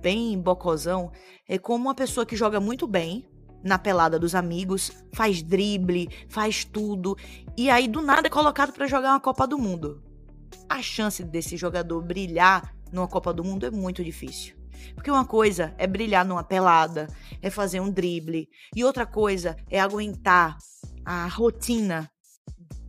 bem 0.02 0.38
bocosão, 0.38 1.10
é 1.48 1.56
como 1.56 1.86
uma 1.86 1.94
pessoa 1.94 2.26
que 2.26 2.36
joga 2.36 2.60
muito 2.60 2.86
bem 2.86 3.26
na 3.64 3.78
pelada 3.78 4.18
dos 4.18 4.34
amigos, 4.34 4.92
faz 5.14 5.42
drible, 5.42 6.10
faz 6.28 6.62
tudo 6.62 7.16
e 7.56 7.70
aí 7.70 7.88
do 7.88 8.02
nada 8.02 8.26
é 8.26 8.30
colocado 8.30 8.70
para 8.70 8.86
jogar 8.86 9.12
uma 9.12 9.20
Copa 9.20 9.46
do 9.46 9.56
Mundo. 9.56 10.02
A 10.68 10.82
chance 10.82 11.24
desse 11.24 11.56
jogador 11.56 12.02
brilhar 12.02 12.76
numa 12.92 13.08
Copa 13.08 13.32
do 13.32 13.42
Mundo 13.42 13.64
é 13.64 13.70
muito 13.70 14.04
difícil. 14.04 14.59
Porque 14.94 15.10
uma 15.10 15.24
coisa 15.24 15.74
é 15.78 15.86
brilhar 15.86 16.24
numa 16.24 16.44
pelada, 16.44 17.06
é 17.40 17.50
fazer 17.50 17.80
um 17.80 17.90
drible, 17.90 18.48
e 18.74 18.84
outra 18.84 19.06
coisa 19.06 19.56
é 19.68 19.80
aguentar 19.80 20.56
a 21.04 21.26
rotina 21.26 22.10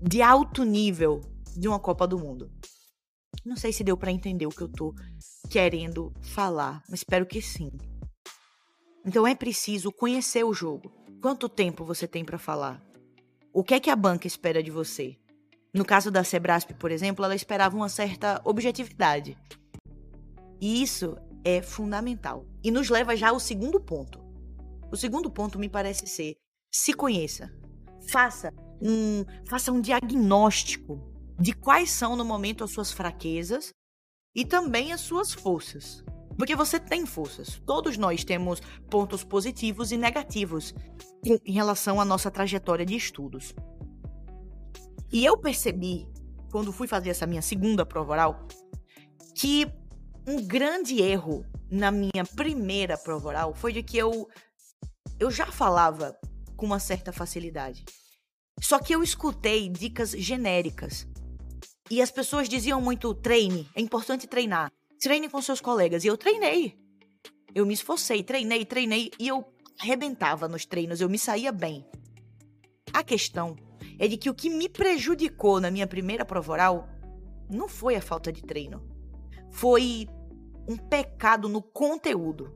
de 0.02 0.22
alto 0.22 0.64
nível 0.64 1.22
de 1.56 1.68
uma 1.68 1.80
Copa 1.80 2.08
do 2.08 2.18
Mundo. 2.18 2.52
Não 3.46 3.56
sei 3.56 3.74
se 3.74 3.84
deu 3.84 3.98
para 3.98 4.12
entender 4.12 4.46
o 4.46 4.52
que 4.52 4.62
eu 4.62 4.70
tô 4.70 4.94
querendo 5.50 6.14
falar, 6.22 6.84
mas 6.90 7.00
espero 7.00 7.26
que 7.26 7.42
sim. 7.42 7.72
Então 9.06 9.26
é 9.26 9.34
preciso 9.34 9.92
conhecer 9.92 10.44
o 10.44 10.54
jogo. 10.54 10.92
Quanto 11.22 11.50
tempo 11.50 11.84
você 11.84 12.08
tem 12.08 12.24
para 12.24 12.38
falar? 12.38 12.82
O 13.54 13.64
que 13.64 13.74
é 13.74 13.80
que 13.80 13.90
a 13.90 13.96
banca 13.96 14.28
espera 14.28 14.62
de 14.62 14.72
você? 14.72 15.18
No 15.74 15.86
caso 15.86 16.12
da 16.12 16.24
Sebrasp, 16.24 16.74
por 16.74 16.92
exemplo, 16.92 17.24
ela 17.24 17.36
esperava 17.36 17.76
uma 17.76 17.90
certa 17.90 18.42
objetividade. 18.44 19.38
E 20.60 20.82
isso 20.82 21.18
é 21.44 21.62
fundamental. 21.62 22.46
E 22.64 22.72
nos 22.72 22.90
leva 22.90 23.16
já 23.16 23.30
ao 23.30 23.40
segundo 23.40 23.80
ponto. 23.80 24.20
O 24.92 24.98
segundo 24.98 25.30
ponto 25.32 25.58
me 25.58 25.70
parece 25.70 26.08
ser: 26.08 26.36
se 26.72 26.94
conheça. 26.94 27.52
Faça 28.10 28.54
um, 28.82 29.24
faça 29.48 29.72
um 29.72 29.80
diagnóstico 29.80 31.00
de 31.40 31.54
quais 31.54 31.92
são 31.92 32.16
no 32.16 32.26
momento 32.26 32.64
as 32.64 32.72
suas 32.72 32.92
fraquezas 32.92 33.74
e 34.36 34.46
também 34.46 34.92
as 34.92 35.02
suas 35.02 35.34
forças. 35.34 36.04
Porque 36.38 36.56
você 36.56 36.80
tem 36.80 37.06
forças. 37.06 37.62
Todos 37.66 37.98
nós 37.98 38.24
temos 38.24 38.62
pontos 38.90 39.24
positivos 39.24 39.92
e 39.92 39.98
negativos 39.98 40.74
em 41.24 41.52
relação 41.52 42.00
à 42.02 42.06
nossa 42.06 42.32
trajetória 42.32 42.86
de 42.86 42.96
estudos. 42.96 43.54
E 45.12 45.26
eu 45.26 45.38
percebi, 45.38 46.08
quando 46.52 46.72
fui 46.72 46.88
fazer 46.88 47.10
essa 47.10 47.28
minha 47.28 47.42
segunda 47.42 47.86
prova 47.86 48.14
oral, 48.14 48.48
que 49.36 49.68
um 50.28 50.46
grande 50.46 51.02
erro 51.02 51.46
na 51.70 51.92
minha 51.92 52.26
primeira 52.36 52.98
prova 52.98 53.30
oral 53.30 53.54
foi 53.54 53.74
de 53.74 53.82
que 53.82 53.98
eu, 53.98 54.28
eu 55.20 55.32
já 55.32 55.48
falava 55.48 56.18
com 56.56 56.66
uma 56.66 56.80
certa 56.80 57.12
facilidade. 57.12 57.86
Só 58.62 58.80
que 58.80 58.94
eu 58.94 59.02
escutei 59.02 59.70
dicas 59.70 60.12
genéricas. 60.12 61.08
E 61.90 62.02
as 62.02 62.12
pessoas 62.12 62.48
diziam 62.48 62.80
muito: 62.82 63.14
treine, 63.16 63.68
é 63.76 63.82
importante 63.82 64.28
treinar. 64.28 64.72
Treine 65.00 65.30
com 65.30 65.42
seus 65.42 65.60
colegas. 65.60 66.04
E 66.04 66.08
eu 66.08 66.18
treinei. 66.18 66.78
Eu 67.56 67.66
me 67.66 67.74
esforcei, 67.74 68.24
treinei, 68.24 68.64
treinei. 68.66 69.12
E 69.20 69.28
eu 69.28 69.44
arrebentava 69.80 70.48
nos 70.48 70.66
treinos, 70.66 71.02
eu 71.02 71.10
me 71.10 71.18
saía 71.18 71.52
bem. 71.52 71.86
A 72.94 73.04
questão 73.04 73.56
é 73.98 74.08
de 74.08 74.18
que 74.18 74.30
o 74.30 74.34
que 74.34 74.50
me 74.50 74.70
prejudicou 74.70 75.60
na 75.60 75.72
minha 75.72 75.88
primeira 75.88 76.24
prova 76.24 76.52
oral 76.52 76.90
não 77.50 77.68
foi 77.68 77.96
a 77.96 78.02
falta 78.02 78.32
de 78.32 78.44
treino. 78.44 78.91
Foi 79.52 80.08
um 80.68 80.78
pecado 80.78 81.48
no 81.50 81.62
conteúdo. 81.62 82.54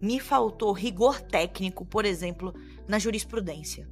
Me 0.00 0.20
faltou 0.20 0.72
rigor 0.72 1.20
técnico, 1.20 1.84
por 1.84 2.04
exemplo, 2.04 2.52
na 2.86 2.98
jurisprudência. 2.98 3.88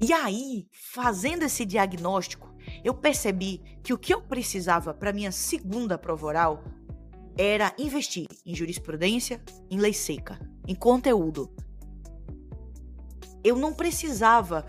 E 0.00 0.12
aí, 0.12 0.68
fazendo 0.72 1.44
esse 1.44 1.64
diagnóstico, 1.64 2.54
eu 2.84 2.92
percebi 2.94 3.62
que 3.82 3.94
o 3.94 3.98
que 3.98 4.12
eu 4.12 4.20
precisava 4.20 4.92
para 4.92 5.12
minha 5.12 5.32
segunda 5.32 5.96
prova 5.96 6.26
oral 6.26 6.64
era 7.38 7.74
investir 7.78 8.26
em 8.44 8.54
jurisprudência, 8.54 9.42
em 9.70 9.78
lei 9.78 9.92
seca, 9.92 10.38
em 10.66 10.74
conteúdo. 10.74 11.50
Eu 13.42 13.56
não 13.56 13.72
precisava 13.72 14.66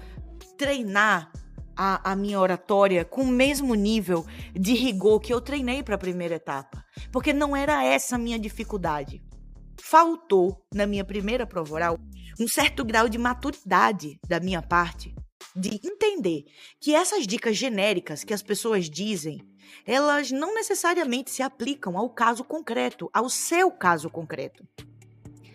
treinar 0.57 1.31
a, 1.77 2.11
a, 2.11 2.15
minha 2.15 2.39
oratória 2.39 3.05
com 3.05 3.21
o 3.21 3.27
mesmo 3.27 3.75
nível 3.75 4.25
de 4.53 4.73
rigor 4.73 5.19
que 5.19 5.31
eu 5.31 5.39
treinei 5.39 5.83
para 5.83 5.95
a 5.95 5.99
primeira 5.99 6.35
etapa, 6.35 6.83
porque 7.11 7.31
não 7.31 7.55
era 7.55 7.83
essa 7.83 8.15
a 8.15 8.19
minha 8.19 8.39
dificuldade. 8.39 9.21
Faltou, 9.79 10.65
na 10.73 10.87
minha 10.87 11.05
primeira 11.05 11.45
prova 11.45 11.73
oral, 11.75 11.99
um 12.39 12.47
certo 12.47 12.83
grau 12.83 13.07
de 13.07 13.17
maturidade 13.17 14.19
da 14.27 14.39
minha 14.39 14.61
parte 14.61 15.13
de 15.55 15.79
entender 15.83 16.45
que 16.79 16.93
essas 16.93 17.25
dicas 17.25 17.57
genéricas 17.57 18.23
que 18.23 18.33
as 18.33 18.43
pessoas 18.43 18.89
dizem, 18.89 19.39
elas 19.85 20.31
não 20.31 20.53
necessariamente 20.53 21.31
se 21.31 21.41
aplicam 21.41 21.97
ao 21.97 22.09
caso 22.09 22.43
concreto, 22.43 23.09
ao 23.13 23.29
seu 23.29 23.71
caso 23.71 24.09
concreto. 24.09 24.67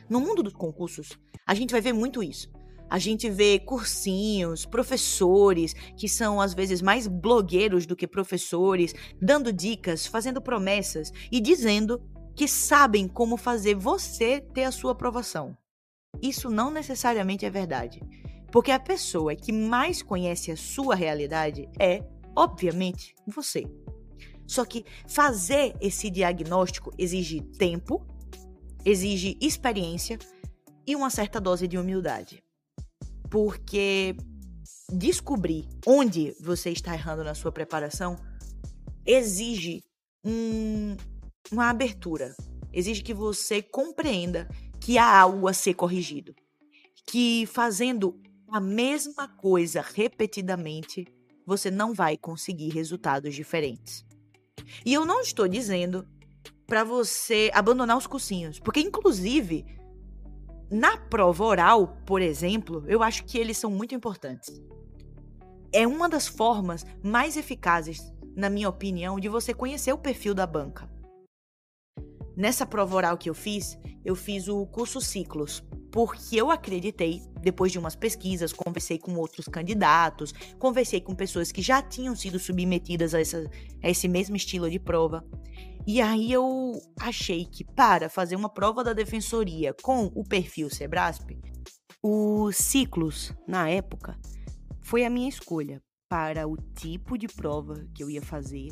No 0.09 0.21
mundo 0.21 0.43
dos 0.43 0.55
concursos, 0.55 1.19
a 1.47 1.55
gente 1.55 1.71
vai 1.71 1.81
ver 1.81 1.93
muito 1.93 2.23
isso. 2.23 2.51
A 2.93 2.99
gente 2.99 3.31
vê 3.31 3.59
cursinhos, 3.59 4.67
professores 4.67 5.73
que 5.97 6.07
são 6.07 6.43
às 6.43 6.53
vezes 6.53 6.83
mais 6.83 7.07
blogueiros 7.07 7.87
do 7.87 7.97
que 7.97 8.07
professores, 8.07 8.95
dando 9.19 9.51
dicas, 9.51 10.05
fazendo 10.05 10.43
promessas 10.43 11.11
e 11.31 11.41
dizendo 11.41 12.03
que 12.37 12.47
sabem 12.47 13.09
como 13.09 13.39
fazer 13.39 13.75
você 13.75 14.43
ter 14.43 14.65
a 14.65 14.71
sua 14.71 14.93
aprovação. 14.93 15.57
Isso 16.21 16.51
não 16.51 16.71
necessariamente 16.71 17.47
é 17.47 17.51
verdade. 17.51 17.99
Porque 18.53 18.71
a 18.71 18.79
pessoa 18.79 19.35
que 19.35 19.53
mais 19.53 20.03
conhece 20.03 20.51
a 20.51 20.57
sua 20.57 20.95
realidade 20.95 21.71
é, 21.81 22.05
obviamente, 22.37 23.15
você. 23.27 23.65
Só 24.47 24.67
que 24.67 24.85
fazer 25.09 25.75
esse 25.81 26.11
diagnóstico 26.11 26.91
exige 26.99 27.41
tempo, 27.57 28.07
exige 28.85 29.39
experiência 29.41 30.19
e 30.87 30.95
uma 30.95 31.09
certa 31.09 31.41
dose 31.41 31.67
de 31.67 31.79
humildade. 31.79 32.45
Porque 33.33 34.15
descobrir 34.93 35.67
onde 35.87 36.37
você 36.39 36.69
está 36.69 36.93
errando 36.93 37.25
na 37.25 37.35
sua 37.35 37.51
preparação 37.51 38.15
exige 39.07 39.83
um, 40.23 40.95
uma 41.51 41.71
abertura. 41.71 42.37
Exige 42.71 43.03
que 43.03 43.15
você 43.15 43.63
compreenda 43.63 44.47
que 44.79 44.99
há 44.99 45.19
algo 45.19 45.49
a 45.49 45.55
ser 45.55 45.73
corrigido. 45.73 46.35
Que 47.07 47.47
fazendo 47.47 48.21
a 48.51 48.61
mesma 48.61 49.27
coisa 49.27 49.81
repetidamente, 49.81 51.07
você 51.47 51.71
não 51.71 51.95
vai 51.95 52.19
conseguir 52.19 52.69
resultados 52.69 53.35
diferentes. 53.35 54.05
E 54.85 54.93
eu 54.93 55.07
não 55.07 55.23
estou 55.23 55.49
dizendo 55.49 56.07
para 56.67 56.85
você 56.85 57.51
abandonar 57.55 57.97
os 57.97 58.07
cursinhos, 58.07 58.61
porque 58.61 58.81
inclusive 58.81 59.65
na 60.73 60.97
prova 60.97 61.45
oral, 61.45 61.99
por 62.07 62.23
exemplo, 62.23 62.83
eu 62.89 63.03
acho 63.03 63.25
que 63.25 63.37
eles 63.37 63.59
são 63.59 63.71
muito 63.71 63.95
importantes. 63.95 64.59
É 65.71 65.87
uma 65.87 66.09
das 66.09 66.27
formas 66.27 66.87
mais 67.03 67.37
eficazes, 67.37 68.11
na 68.35 68.49
minha 68.49 68.71
opinião, 68.71 69.21
de 69.21 69.29
você 69.29 69.53
conhecer 69.53 69.93
o 69.93 69.99
perfil 69.99 70.33
da 70.33 70.47
banca. 70.47 70.91
Nessa 72.35 72.65
prova 72.65 72.97
oral 72.97 73.19
que 73.19 73.29
eu 73.29 73.35
fiz, 73.35 73.79
eu 74.03 74.17
fiz 74.17 74.49
o 74.49 74.65
curso 74.65 74.99
Ciclos, 74.99 75.63
porque 75.91 76.37
eu 76.37 76.51
acreditei, 76.51 77.21
depois 77.43 77.71
de 77.71 77.79
umas 77.79 77.95
pesquisas, 77.95 78.51
conversei 78.51 78.99
com 78.99 79.15
outros 79.17 79.47
candidatos, 79.47 80.33
conversei 80.59 81.03
com 81.03 81.15
pessoas 81.15 81.53
que 81.53 81.61
já 81.61 81.83
tinham 81.83 82.17
sido 82.17 82.39
submetidas 82.39 83.15
a, 83.15 83.21
essa, 83.21 83.45
a 83.83 83.91
esse 83.91 84.09
mesmo 84.09 84.37
estilo 84.37 84.71
de 84.71 84.79
prova. 84.79 85.23
E 85.85 86.01
aí 86.01 86.31
eu 86.31 86.81
achei 87.01 87.45
que 87.45 87.65
para 87.65 88.09
fazer 88.09 88.37
uma 88.37 88.49
prova 88.49 88.85
da 88.85 88.93
defensoria 88.93 89.75
com 89.83 90.07
o 90.15 90.23
perfil 90.23 90.71
Sebrasp, 90.71 91.37
o 92.01 92.53
Ciclos, 92.53 93.33
na 93.49 93.69
época, 93.69 94.17
foi 94.81 95.05
a 95.05 95.11
minha 95.11 95.29
escolha 95.29 95.83
para 96.09 96.47
o 96.47 96.57
tipo 96.57 97.19
de 97.19 97.27
prova 97.27 97.85
que 97.95 98.03
eu 98.03 98.09
ia 98.09 98.23
fazer, 98.23 98.69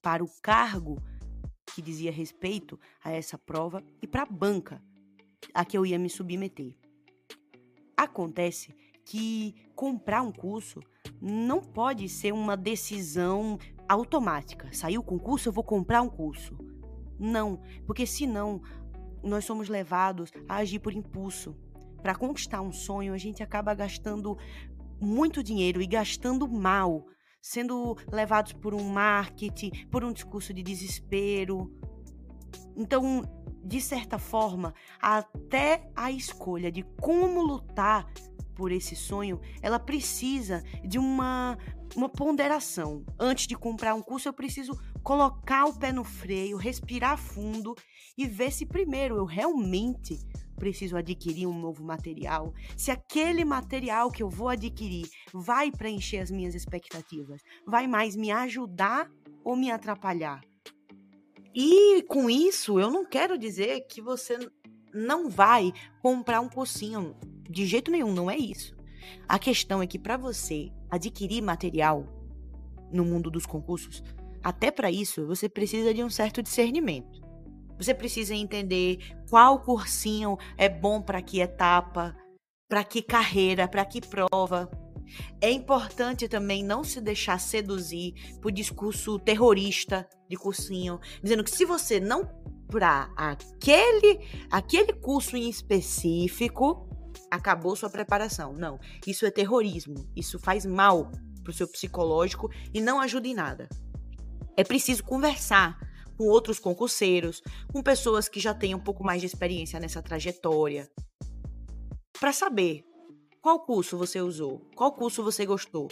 para 0.00 0.22
o 0.22 0.30
cargo 0.40 1.02
que 1.74 1.82
dizia 1.82 2.12
respeito 2.12 2.78
a 3.02 3.10
essa 3.10 3.36
prova 3.36 3.82
e 4.00 4.06
para 4.06 4.22
a 4.22 4.26
banca 4.26 4.80
a 5.52 5.64
que 5.64 5.76
eu 5.76 5.84
ia 5.84 5.98
me 5.98 6.08
submeter. 6.08 6.76
Acontece 7.96 8.72
que 9.04 9.54
comprar 9.74 10.22
um 10.22 10.32
curso 10.32 10.80
não 11.20 11.60
pode 11.60 12.08
ser 12.08 12.32
uma 12.32 12.56
decisão 12.56 13.58
automática. 13.88 14.68
Saiu 14.72 15.00
o 15.00 15.04
concurso, 15.04 15.48
eu 15.48 15.52
vou 15.52 15.64
comprar 15.64 16.02
um 16.02 16.08
curso. 16.08 16.56
Não, 17.18 17.60
porque 17.86 18.06
senão 18.06 18.60
nós 19.22 19.44
somos 19.44 19.68
levados 19.68 20.30
a 20.48 20.56
agir 20.56 20.78
por 20.78 20.92
impulso. 20.92 21.56
Para 22.02 22.14
conquistar 22.14 22.60
um 22.60 22.72
sonho, 22.72 23.12
a 23.12 23.18
gente 23.18 23.42
acaba 23.42 23.74
gastando 23.74 24.36
muito 25.00 25.42
dinheiro 25.42 25.82
e 25.82 25.86
gastando 25.86 26.48
mal, 26.48 27.06
sendo 27.40 27.96
levados 28.10 28.52
por 28.52 28.74
um 28.74 28.88
marketing, 28.88 29.70
por 29.90 30.04
um 30.04 30.12
discurso 30.12 30.52
de 30.54 30.62
desespero. 30.62 31.72
Então, 32.76 33.22
de 33.64 33.80
certa 33.80 34.18
forma, 34.18 34.74
até 35.00 35.90
a 35.96 36.10
escolha 36.10 36.70
de 36.70 36.82
como 37.00 37.42
lutar 37.42 38.06
por 38.56 38.72
esse 38.72 38.96
sonho, 38.96 39.40
ela 39.62 39.78
precisa 39.78 40.64
de 40.82 40.98
uma, 40.98 41.56
uma 41.94 42.08
ponderação. 42.08 43.04
Antes 43.20 43.46
de 43.46 43.54
comprar 43.54 43.94
um 43.94 44.02
curso, 44.02 44.28
eu 44.28 44.32
preciso 44.32 44.72
colocar 45.02 45.66
o 45.66 45.78
pé 45.78 45.92
no 45.92 46.02
freio, 46.02 46.56
respirar 46.56 47.18
fundo 47.18 47.76
e 48.18 48.26
ver 48.26 48.50
se 48.50 48.66
primeiro 48.66 49.16
eu 49.16 49.24
realmente 49.24 50.18
preciso 50.56 50.96
adquirir 50.96 51.46
um 51.46 51.60
novo 51.60 51.84
material, 51.84 52.54
se 52.76 52.90
aquele 52.90 53.44
material 53.44 54.10
que 54.10 54.22
eu 54.22 54.30
vou 54.30 54.48
adquirir 54.48 55.06
vai 55.32 55.70
preencher 55.70 56.18
as 56.18 56.30
minhas 56.30 56.54
expectativas, 56.54 57.42
vai 57.66 57.86
mais 57.86 58.16
me 58.16 58.30
ajudar 58.30 59.10
ou 59.44 59.54
me 59.54 59.70
atrapalhar. 59.70 60.40
E 61.54 62.02
com 62.04 62.28
isso, 62.28 62.80
eu 62.80 62.90
não 62.90 63.04
quero 63.04 63.38
dizer 63.38 63.86
que 63.86 64.00
você 64.00 64.38
não 64.92 65.28
vai 65.28 65.72
comprar 66.02 66.40
um 66.40 66.48
cursinho. 66.48 67.14
De 67.48 67.66
jeito 67.66 67.90
nenhum, 67.90 68.12
não 68.12 68.30
é 68.30 68.36
isso. 68.36 68.76
A 69.28 69.38
questão 69.38 69.82
é 69.82 69.86
que 69.86 69.98
para 69.98 70.16
você 70.16 70.70
adquirir 70.90 71.42
material 71.42 72.06
no 72.92 73.04
mundo 73.04 73.30
dos 73.30 73.46
concursos, 73.46 74.02
até 74.42 74.70
para 74.70 74.90
isso 74.90 75.26
você 75.26 75.48
precisa 75.48 75.92
de 75.92 76.02
um 76.02 76.10
certo 76.10 76.42
discernimento. 76.42 77.20
Você 77.78 77.92
precisa 77.92 78.34
entender 78.34 78.98
qual 79.28 79.60
cursinho 79.60 80.38
é 80.56 80.68
bom 80.68 81.02
para 81.02 81.20
que 81.20 81.40
etapa, 81.40 82.16
para 82.68 82.82
que 82.82 83.02
carreira, 83.02 83.68
para 83.68 83.84
que 83.84 84.00
prova. 84.00 84.70
É 85.40 85.50
importante 85.50 86.28
também 86.28 86.64
não 86.64 86.82
se 86.82 87.00
deixar 87.00 87.38
seduzir 87.38 88.14
por 88.40 88.50
discurso 88.50 89.18
terrorista 89.18 90.08
de 90.28 90.36
cursinho, 90.36 90.98
dizendo 91.22 91.44
que 91.44 91.50
se 91.50 91.64
você 91.64 92.00
não 92.00 92.28
para 92.68 93.12
aquele 93.16 94.20
aquele 94.50 94.92
curso 94.92 95.36
em 95.36 95.48
específico, 95.48 96.88
acabou 97.30 97.76
sua 97.76 97.90
preparação. 97.90 98.52
Não, 98.52 98.78
isso 99.06 99.26
é 99.26 99.30
terrorismo. 99.30 100.08
Isso 100.14 100.38
faz 100.38 100.64
mal 100.66 101.10
pro 101.42 101.52
seu 101.52 101.68
psicológico 101.68 102.50
e 102.74 102.80
não 102.80 103.00
ajuda 103.00 103.28
em 103.28 103.34
nada. 103.34 103.68
É 104.56 104.64
preciso 104.64 105.04
conversar 105.04 105.78
com 106.16 106.24
outros 106.24 106.58
concurseiros, 106.58 107.42
com 107.72 107.82
pessoas 107.82 108.28
que 108.28 108.40
já 108.40 108.54
têm 108.54 108.74
um 108.74 108.80
pouco 108.80 109.04
mais 109.04 109.20
de 109.20 109.26
experiência 109.26 109.78
nessa 109.78 110.02
trajetória, 110.02 110.90
para 112.18 112.32
saber 112.32 112.82
qual 113.40 113.60
curso 113.60 113.98
você 113.98 114.20
usou, 114.20 114.60
qual 114.74 114.92
curso 114.92 115.22
você 115.22 115.44
gostou, 115.44 115.88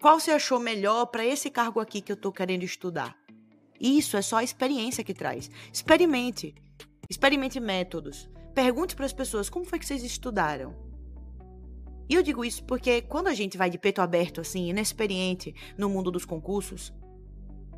qual 0.00 0.20
você 0.20 0.30
achou 0.30 0.60
melhor 0.60 1.06
para 1.06 1.24
esse 1.24 1.50
cargo 1.50 1.80
aqui 1.80 2.00
que 2.00 2.12
eu 2.12 2.16
estou 2.16 2.30
querendo 2.30 2.64
estudar. 2.64 3.16
Isso 3.80 4.16
é 4.16 4.22
só 4.22 4.36
a 4.36 4.44
experiência 4.44 5.02
que 5.02 5.14
traz. 5.14 5.50
Experimente. 5.72 6.54
Experimente 7.08 7.58
métodos. 7.60 8.28
Pergunte 8.56 8.96
para 8.96 9.04
as 9.04 9.12
pessoas 9.12 9.50
como 9.50 9.66
foi 9.66 9.78
que 9.78 9.84
vocês 9.84 10.02
estudaram. 10.02 10.74
E 12.08 12.14
eu 12.14 12.22
digo 12.22 12.42
isso 12.42 12.64
porque 12.64 13.02
quando 13.02 13.26
a 13.26 13.34
gente 13.34 13.58
vai 13.58 13.68
de 13.68 13.76
peito 13.76 14.00
aberto, 14.00 14.40
assim, 14.40 14.70
inexperiente 14.70 15.54
no 15.76 15.90
mundo 15.90 16.10
dos 16.10 16.24
concursos, 16.24 16.90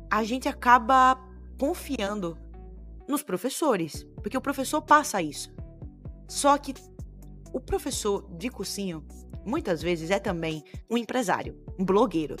a 0.09 0.23
gente 0.23 0.47
acaba 0.47 1.19
confiando 1.59 2.37
nos 3.09 3.21
professores, 3.21 4.07
porque 4.23 4.37
o 4.37 4.41
professor 4.41 4.81
passa 4.81 5.21
isso. 5.21 5.51
Só 6.29 6.57
que 6.57 6.73
o 7.51 7.59
professor 7.59 8.25
de 8.37 8.49
cursinho 8.49 9.05
muitas 9.45 9.81
vezes 9.81 10.09
é 10.09 10.17
também 10.17 10.63
um 10.89 10.97
empresário, 10.97 11.61
um 11.77 11.83
blogueiro. 11.83 12.37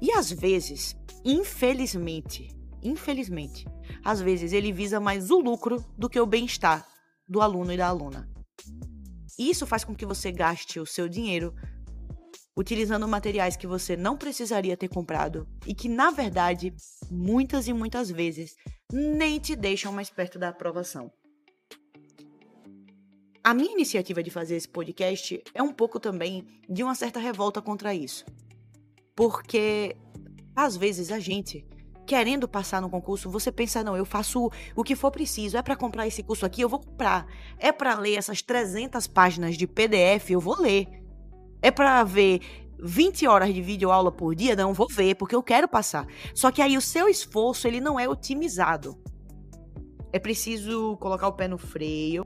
E 0.00 0.10
às 0.10 0.32
vezes, 0.32 0.96
infelizmente, 1.24 2.56
infelizmente, 2.82 3.68
às 4.04 4.20
vezes 4.20 4.52
ele 4.52 4.72
visa 4.72 4.98
mais 4.98 5.30
o 5.30 5.38
lucro 5.38 5.84
do 5.96 6.10
que 6.10 6.18
o 6.18 6.26
bem-estar 6.26 6.90
do 7.32 7.40
aluno 7.40 7.72
e 7.72 7.76
da 7.76 7.88
aluna. 7.88 8.28
Isso 9.38 9.66
faz 9.66 9.82
com 9.82 9.94
que 9.94 10.06
você 10.06 10.30
gaste 10.30 10.78
o 10.78 10.86
seu 10.86 11.08
dinheiro 11.08 11.54
utilizando 12.54 13.08
materiais 13.08 13.56
que 13.56 13.66
você 13.66 13.96
não 13.96 14.16
precisaria 14.16 14.76
ter 14.76 14.88
comprado 14.88 15.48
e 15.66 15.74
que, 15.74 15.88
na 15.88 16.10
verdade, 16.10 16.74
muitas 17.10 17.66
e 17.66 17.72
muitas 17.72 18.10
vezes 18.10 18.54
nem 18.92 19.40
te 19.40 19.56
deixam 19.56 19.90
mais 19.90 20.10
perto 20.10 20.38
da 20.38 20.50
aprovação. 20.50 21.10
A 23.42 23.54
minha 23.54 23.72
iniciativa 23.72 24.22
de 24.22 24.30
fazer 24.30 24.56
esse 24.56 24.68
podcast 24.68 25.42
é 25.54 25.62
um 25.62 25.72
pouco 25.72 25.98
também 25.98 26.46
de 26.68 26.84
uma 26.84 26.94
certa 26.94 27.18
revolta 27.18 27.60
contra 27.62 27.94
isso. 27.94 28.24
Porque 29.16 29.96
às 30.54 30.76
vezes 30.76 31.10
a 31.10 31.18
gente, 31.18 31.66
querendo 32.06 32.48
passar 32.48 32.80
no 32.80 32.90
concurso, 32.90 33.30
você 33.30 33.52
pensa, 33.52 33.82
não, 33.82 33.96
eu 33.96 34.04
faço 34.04 34.50
o 34.74 34.82
que 34.82 34.96
for 34.96 35.10
preciso, 35.10 35.56
é 35.56 35.62
para 35.62 35.76
comprar 35.76 36.06
esse 36.06 36.22
curso 36.22 36.44
aqui, 36.44 36.60
eu 36.60 36.68
vou 36.68 36.80
comprar. 36.80 37.26
É 37.58 37.70
para 37.72 37.98
ler 37.98 38.16
essas 38.16 38.42
300 38.42 39.06
páginas 39.06 39.56
de 39.56 39.66
PDF, 39.66 40.30
eu 40.30 40.40
vou 40.40 40.60
ler. 40.60 40.88
É 41.60 41.70
para 41.70 42.02
ver 42.04 42.40
20 42.82 43.26
horas 43.28 43.54
de 43.54 43.62
vídeo 43.62 43.92
aula 43.92 44.10
por 44.10 44.34
dia, 44.34 44.56
não 44.56 44.74
vou 44.74 44.88
ver, 44.88 45.14
porque 45.14 45.36
eu 45.36 45.42
quero 45.42 45.68
passar. 45.68 46.06
Só 46.34 46.50
que 46.50 46.60
aí 46.60 46.76
o 46.76 46.80
seu 46.80 47.08
esforço, 47.08 47.68
ele 47.68 47.80
não 47.80 47.98
é 47.98 48.08
otimizado. 48.08 48.98
É 50.12 50.18
preciso 50.18 50.96
colocar 50.98 51.28
o 51.28 51.32
pé 51.32 51.46
no 51.46 51.56
freio, 51.56 52.24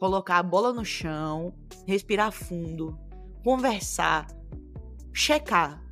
colocar 0.00 0.38
a 0.38 0.42
bola 0.42 0.72
no 0.72 0.84
chão, 0.84 1.54
respirar 1.86 2.32
fundo, 2.32 2.98
conversar, 3.44 4.26
checar. 5.12 5.84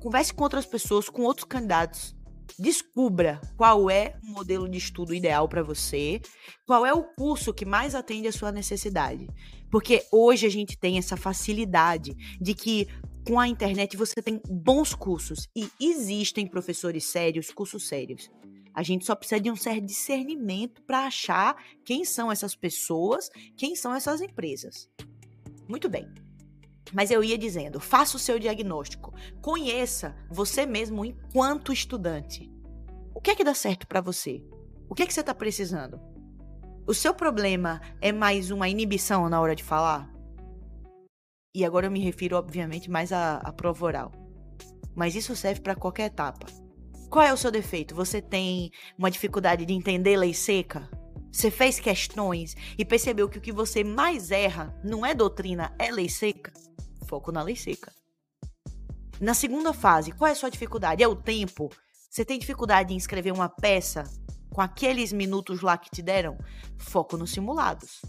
Converse 0.00 0.32
com 0.32 0.44
outras 0.44 0.64
pessoas, 0.64 1.08
com 1.08 1.22
outros 1.22 1.44
candidatos. 1.44 2.15
Descubra 2.58 3.40
qual 3.56 3.90
é 3.90 4.16
o 4.22 4.32
modelo 4.32 4.68
de 4.68 4.78
estudo 4.78 5.14
ideal 5.14 5.48
para 5.48 5.62
você, 5.62 6.20
qual 6.66 6.86
é 6.86 6.92
o 6.92 7.02
curso 7.02 7.52
que 7.52 7.64
mais 7.64 7.94
atende 7.94 8.28
à 8.28 8.32
sua 8.32 8.52
necessidade. 8.52 9.28
Porque 9.70 10.04
hoje 10.12 10.46
a 10.46 10.50
gente 10.50 10.78
tem 10.78 10.98
essa 10.98 11.16
facilidade 11.16 12.14
de 12.40 12.54
que 12.54 12.88
com 13.26 13.40
a 13.40 13.48
internet 13.48 13.96
você 13.96 14.22
tem 14.22 14.40
bons 14.48 14.94
cursos 14.94 15.48
e 15.54 15.68
existem 15.80 16.46
professores 16.46 17.04
sérios, 17.04 17.50
cursos 17.50 17.88
sérios. 17.88 18.30
A 18.72 18.82
gente 18.82 19.04
só 19.04 19.16
precisa 19.16 19.40
de 19.40 19.50
um 19.50 19.56
certo 19.56 19.86
discernimento 19.86 20.82
para 20.82 21.06
achar 21.06 21.56
quem 21.84 22.04
são 22.04 22.30
essas 22.30 22.54
pessoas, 22.54 23.28
quem 23.56 23.74
são 23.74 23.94
essas 23.94 24.20
empresas. 24.20 24.88
Muito 25.66 25.88
bem. 25.88 26.06
Mas 26.92 27.10
eu 27.10 27.22
ia 27.22 27.36
dizendo, 27.36 27.80
faça 27.80 28.16
o 28.16 28.20
seu 28.20 28.38
diagnóstico. 28.38 29.12
Conheça 29.40 30.16
você 30.30 30.64
mesmo 30.64 31.04
enquanto 31.04 31.72
estudante. 31.72 32.50
O 33.14 33.20
que 33.20 33.30
é 33.30 33.34
que 33.34 33.44
dá 33.44 33.54
certo 33.54 33.86
para 33.86 34.00
você? 34.00 34.42
O 34.88 34.94
que 34.94 35.02
é 35.02 35.06
que 35.06 35.12
você 35.12 35.20
está 35.20 35.34
precisando? 35.34 36.00
O 36.86 36.94
seu 36.94 37.12
problema 37.12 37.80
é 38.00 38.12
mais 38.12 38.50
uma 38.50 38.68
inibição 38.68 39.28
na 39.28 39.40
hora 39.40 39.56
de 39.56 39.64
falar? 39.64 40.12
E 41.54 41.64
agora 41.64 41.86
eu 41.86 41.90
me 41.90 42.00
refiro, 42.00 42.36
obviamente, 42.36 42.90
mais 42.90 43.12
à, 43.12 43.38
à 43.38 43.52
prova 43.52 43.84
oral. 43.84 44.12
Mas 44.94 45.14
isso 45.14 45.34
serve 45.34 45.60
para 45.60 45.74
qualquer 45.74 46.06
etapa. 46.06 46.46
Qual 47.10 47.24
é 47.24 47.32
o 47.32 47.36
seu 47.36 47.50
defeito? 47.50 47.94
Você 47.94 48.20
tem 48.20 48.70
uma 48.96 49.10
dificuldade 49.10 49.64
de 49.64 49.72
entender 49.72 50.16
lei 50.16 50.34
seca? 50.34 50.88
Você 51.32 51.50
fez 51.50 51.80
questões 51.80 52.54
e 52.78 52.84
percebeu 52.84 53.28
que 53.28 53.38
o 53.38 53.40
que 53.40 53.52
você 53.52 53.82
mais 53.82 54.30
erra 54.30 54.78
não 54.84 55.04
é 55.04 55.14
doutrina, 55.14 55.74
é 55.78 55.90
lei 55.90 56.08
seca? 56.08 56.52
Foco 57.06 57.32
na 57.32 57.42
lei 57.42 57.56
seca. 57.56 57.92
Na 59.20 59.34
segunda 59.34 59.72
fase, 59.72 60.12
qual 60.12 60.28
é 60.28 60.32
a 60.32 60.34
sua 60.34 60.50
dificuldade? 60.50 61.02
É 61.02 61.08
o 61.08 61.16
tempo? 61.16 61.70
Você 62.10 62.24
tem 62.24 62.38
dificuldade 62.38 62.92
em 62.92 62.96
escrever 62.96 63.32
uma 63.32 63.48
peça 63.48 64.04
com 64.50 64.60
aqueles 64.60 65.12
minutos 65.12 65.60
lá 65.60 65.76
que 65.76 65.90
te 65.90 66.02
deram? 66.02 66.38
Foco 66.78 67.16
nos 67.16 67.30
simulados. 67.30 68.02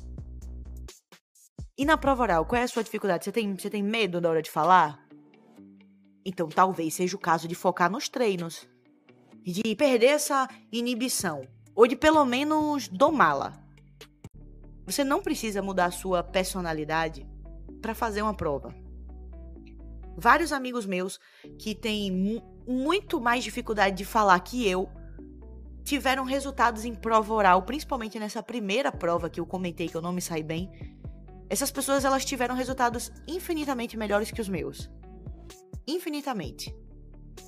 E 1.77 1.85
na 1.85 1.97
prova 1.97 2.23
oral, 2.23 2.45
qual 2.45 2.59
é 2.59 2.63
a 2.63 2.67
sua 2.67 2.83
dificuldade? 2.83 3.25
Você 3.25 3.31
tem, 3.31 3.55
você 3.55 3.69
tem 3.69 3.83
medo 3.83 4.19
na 4.19 4.29
hora 4.29 4.41
de 4.41 4.49
falar? 4.49 5.07
Então 6.25 6.49
talvez 6.49 6.93
seja 6.95 7.15
o 7.15 7.19
caso 7.19 7.47
de 7.47 7.55
focar 7.55 7.89
nos 7.89 8.09
treinos 8.09 8.67
de 9.47 9.75
perder 9.75 10.07
essa 10.07 10.45
inibição, 10.69 11.41
ou 11.73 11.87
de 11.87 11.95
pelo 11.95 12.25
menos 12.25 12.89
domá-la. 12.89 13.53
Você 14.85 15.05
não 15.05 15.21
precisa 15.21 15.61
mudar 15.61 15.85
a 15.85 15.91
sua 15.91 16.21
personalidade 16.21 17.25
para 17.81 17.95
fazer 17.95 18.21
uma 18.21 18.33
prova. 18.33 18.75
Vários 20.17 20.51
amigos 20.51 20.85
meus 20.87 21.19
que 21.59 21.75
têm 21.75 22.43
muito 22.67 23.21
mais 23.21 23.43
dificuldade 23.43 23.95
de 23.95 24.03
falar 24.03 24.39
que 24.39 24.67
eu 24.67 24.89
tiveram 25.83 26.25
resultados 26.25 26.83
em 26.83 26.95
prova 26.95 27.31
oral, 27.33 27.61
principalmente 27.61 28.19
nessa 28.19 28.41
primeira 28.41 28.91
prova 28.91 29.29
que 29.29 29.39
eu 29.39 29.45
comentei 29.45 29.87
que 29.87 29.95
eu 29.95 30.01
não 30.01 30.11
me 30.11 30.21
saí 30.21 30.41
bem. 30.41 30.69
Essas 31.49 31.69
pessoas 31.69 32.03
elas 32.03 32.25
tiveram 32.25 32.55
resultados 32.55 33.11
infinitamente 33.27 33.95
melhores 33.95 34.31
que 34.31 34.41
os 34.41 34.49
meus. 34.49 34.89
Infinitamente. 35.87 36.75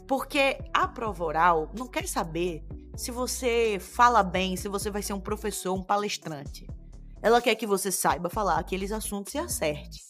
Porque 0.07 0.59
a 0.71 0.87
prova 0.87 1.25
oral 1.25 1.71
não 1.77 1.87
quer 1.87 2.07
saber 2.07 2.63
se 2.95 3.09
você 3.09 3.77
fala 3.79 4.21
bem, 4.21 4.55
se 4.55 4.69
você 4.69 4.91
vai 4.91 5.01
ser 5.01 5.13
um 5.13 5.19
professor, 5.19 5.73
um 5.73 5.83
palestrante. 5.83 6.67
Ela 7.21 7.41
quer 7.41 7.55
que 7.55 7.65
você 7.65 7.91
saiba 7.91 8.29
falar 8.29 8.59
aqueles 8.59 8.91
assuntos 8.91 9.33
e 9.33 9.39
acerte. 9.39 10.01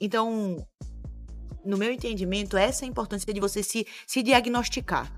Então, 0.00 0.66
no 1.64 1.76
meu 1.76 1.92
entendimento, 1.92 2.56
essa 2.56 2.84
é 2.84 2.86
a 2.86 2.90
importância 2.90 3.32
de 3.32 3.40
você 3.40 3.62
se, 3.62 3.86
se 4.06 4.22
diagnosticar. 4.22 5.12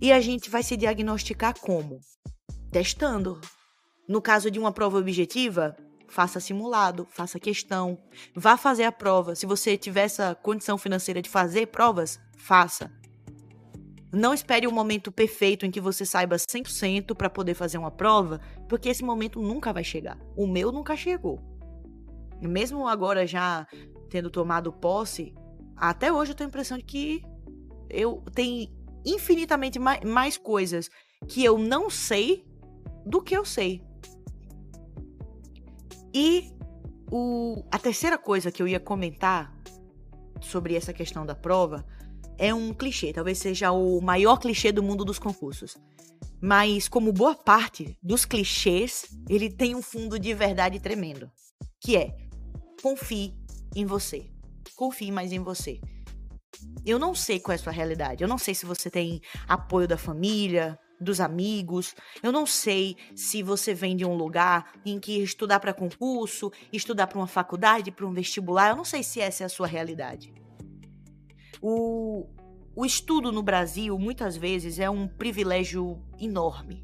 E 0.00 0.12
a 0.12 0.20
gente 0.20 0.50
vai 0.50 0.62
se 0.62 0.76
diagnosticar 0.76 1.58
como? 1.60 2.00
Testando. 2.70 3.40
No 4.08 4.20
caso 4.20 4.50
de 4.50 4.58
uma 4.58 4.72
prova 4.72 4.98
objetiva, 4.98 5.76
faça 6.08 6.40
simulado, 6.40 7.06
faça 7.10 7.38
questão, 7.38 7.98
vá 8.34 8.56
fazer 8.56 8.84
a 8.84 8.92
prova. 8.92 9.34
Se 9.34 9.46
você 9.46 9.76
tiver 9.76 10.02
essa 10.02 10.34
condição 10.34 10.76
financeira 10.76 11.22
de 11.22 11.30
fazer 11.30 11.66
provas, 11.68 12.18
faça. 12.36 12.90
Não 14.12 14.34
espere 14.34 14.66
o 14.66 14.72
momento 14.72 15.12
perfeito 15.12 15.64
em 15.64 15.70
que 15.70 15.80
você 15.80 16.04
saiba 16.04 16.34
100% 16.34 17.14
para 17.14 17.30
poder 17.30 17.54
fazer 17.54 17.78
uma 17.78 17.92
prova, 17.92 18.40
porque 18.68 18.88
esse 18.88 19.04
momento 19.04 19.40
nunca 19.40 19.72
vai 19.72 19.84
chegar. 19.84 20.18
O 20.36 20.48
meu 20.48 20.72
nunca 20.72 20.96
chegou. 20.96 21.40
Mesmo 22.42 22.88
agora 22.88 23.24
já 23.24 23.66
tendo 24.08 24.28
tomado 24.28 24.72
posse, 24.72 25.32
até 25.80 26.12
hoje 26.12 26.32
eu 26.32 26.36
tenho 26.36 26.48
a 26.48 26.50
impressão 26.50 26.76
de 26.76 26.84
que 26.84 27.22
eu 27.88 28.22
tenho 28.34 28.68
infinitamente 29.04 29.78
mais, 29.78 30.00
mais 30.04 30.36
coisas 30.36 30.90
que 31.26 31.42
eu 31.42 31.56
não 31.56 31.88
sei 31.88 32.44
do 33.06 33.22
que 33.22 33.36
eu 33.36 33.44
sei. 33.44 33.82
E 36.12 36.52
o, 37.10 37.64
a 37.70 37.78
terceira 37.78 38.18
coisa 38.18 38.52
que 38.52 38.62
eu 38.62 38.68
ia 38.68 38.78
comentar 38.78 39.56
sobre 40.40 40.74
essa 40.74 40.92
questão 40.92 41.24
da 41.24 41.34
prova 41.34 41.86
é 42.36 42.54
um 42.54 42.72
clichê, 42.72 43.12
talvez 43.12 43.38
seja 43.38 43.70
o 43.70 44.00
maior 44.00 44.38
clichê 44.38 44.72
do 44.72 44.82
mundo 44.82 45.04
dos 45.04 45.18
concursos. 45.18 45.76
Mas, 46.42 46.88
como 46.88 47.12
boa 47.12 47.34
parte 47.34 47.98
dos 48.02 48.24
clichês, 48.24 49.04
ele 49.28 49.50
tem 49.50 49.74
um 49.74 49.82
fundo 49.82 50.18
de 50.18 50.32
verdade 50.32 50.80
tremendo. 50.80 51.30
Que 51.78 51.98
é, 51.98 52.16
confie 52.82 53.34
em 53.76 53.84
você. 53.84 54.30
Confie 54.80 55.12
mais 55.12 55.30
em 55.30 55.40
você. 55.40 55.78
Eu 56.86 56.98
não 56.98 57.14
sei 57.14 57.38
qual 57.38 57.52
é 57.52 57.56
a 57.56 57.58
sua 57.58 57.70
realidade. 57.70 58.24
Eu 58.24 58.28
não 58.28 58.38
sei 58.38 58.54
se 58.54 58.64
você 58.64 58.88
tem 58.88 59.20
apoio 59.46 59.86
da 59.86 59.98
família, 59.98 60.78
dos 60.98 61.20
amigos. 61.20 61.94
Eu 62.22 62.32
não 62.32 62.46
sei 62.46 62.96
se 63.14 63.42
você 63.42 63.74
vem 63.74 63.94
de 63.94 64.06
um 64.06 64.14
lugar 64.14 64.72
em 64.86 64.98
que 64.98 65.22
estudar 65.22 65.60
para 65.60 65.74
concurso, 65.74 66.50
estudar 66.72 67.08
para 67.08 67.18
uma 67.18 67.26
faculdade, 67.26 67.90
para 67.90 68.06
um 68.06 68.14
vestibular. 68.14 68.70
Eu 68.70 68.76
não 68.76 68.84
sei 68.86 69.02
se 69.02 69.20
essa 69.20 69.42
é 69.42 69.46
a 69.46 69.50
sua 69.50 69.66
realidade. 69.66 70.32
O, 71.60 72.26
o 72.74 72.86
estudo 72.86 73.30
no 73.30 73.42
Brasil, 73.42 73.98
muitas 73.98 74.34
vezes, 74.34 74.78
é 74.78 74.88
um 74.88 75.06
privilégio 75.06 76.02
enorme. 76.18 76.82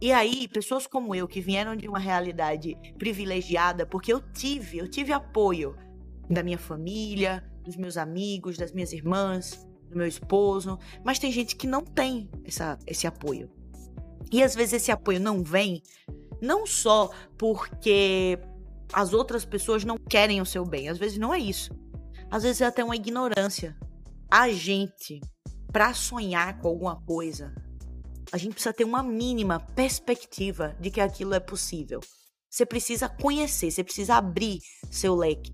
E 0.00 0.12
aí, 0.12 0.46
pessoas 0.46 0.86
como 0.86 1.12
eu, 1.12 1.26
que 1.26 1.40
vieram 1.40 1.74
de 1.74 1.88
uma 1.88 1.98
realidade 1.98 2.76
privilegiada, 2.96 3.84
porque 3.84 4.12
eu 4.12 4.20
tive, 4.32 4.78
eu 4.78 4.88
tive 4.88 5.12
apoio 5.12 5.74
da 6.28 6.42
minha 6.42 6.58
família, 6.58 7.44
dos 7.64 7.76
meus 7.76 7.96
amigos, 7.96 8.56
das 8.56 8.72
minhas 8.72 8.92
irmãs, 8.92 9.66
do 9.90 9.96
meu 9.96 10.06
esposo, 10.06 10.78
mas 11.04 11.18
tem 11.18 11.32
gente 11.32 11.56
que 11.56 11.66
não 11.66 11.82
tem 11.82 12.30
essa, 12.44 12.78
esse 12.86 13.06
apoio. 13.06 13.50
E 14.32 14.42
às 14.42 14.54
vezes 14.54 14.74
esse 14.74 14.90
apoio 14.90 15.20
não 15.20 15.42
vem, 15.42 15.82
não 16.40 16.66
só 16.66 17.10
porque 17.38 18.38
as 18.92 19.12
outras 19.12 19.44
pessoas 19.44 19.84
não 19.84 19.96
querem 19.96 20.40
o 20.40 20.46
seu 20.46 20.64
bem, 20.64 20.88
às 20.88 20.98
vezes 20.98 21.18
não 21.18 21.32
é 21.32 21.38
isso. 21.38 21.70
Às 22.30 22.42
vezes 22.42 22.60
é 22.60 22.66
até 22.66 22.82
uma 22.82 22.96
ignorância. 22.96 23.76
A 24.30 24.48
gente, 24.48 25.20
para 25.72 25.94
sonhar 25.94 26.58
com 26.58 26.68
alguma 26.68 27.00
coisa, 27.02 27.54
a 28.32 28.36
gente 28.36 28.54
precisa 28.54 28.72
ter 28.72 28.84
uma 28.84 29.02
mínima 29.02 29.60
perspectiva 29.60 30.76
de 30.80 30.90
que 30.90 31.00
aquilo 31.00 31.34
é 31.34 31.40
possível. 31.40 32.00
Você 32.50 32.66
precisa 32.66 33.08
conhecer, 33.08 33.70
você 33.70 33.84
precisa 33.84 34.14
abrir 34.16 34.60
seu 34.90 35.14
leque. 35.14 35.52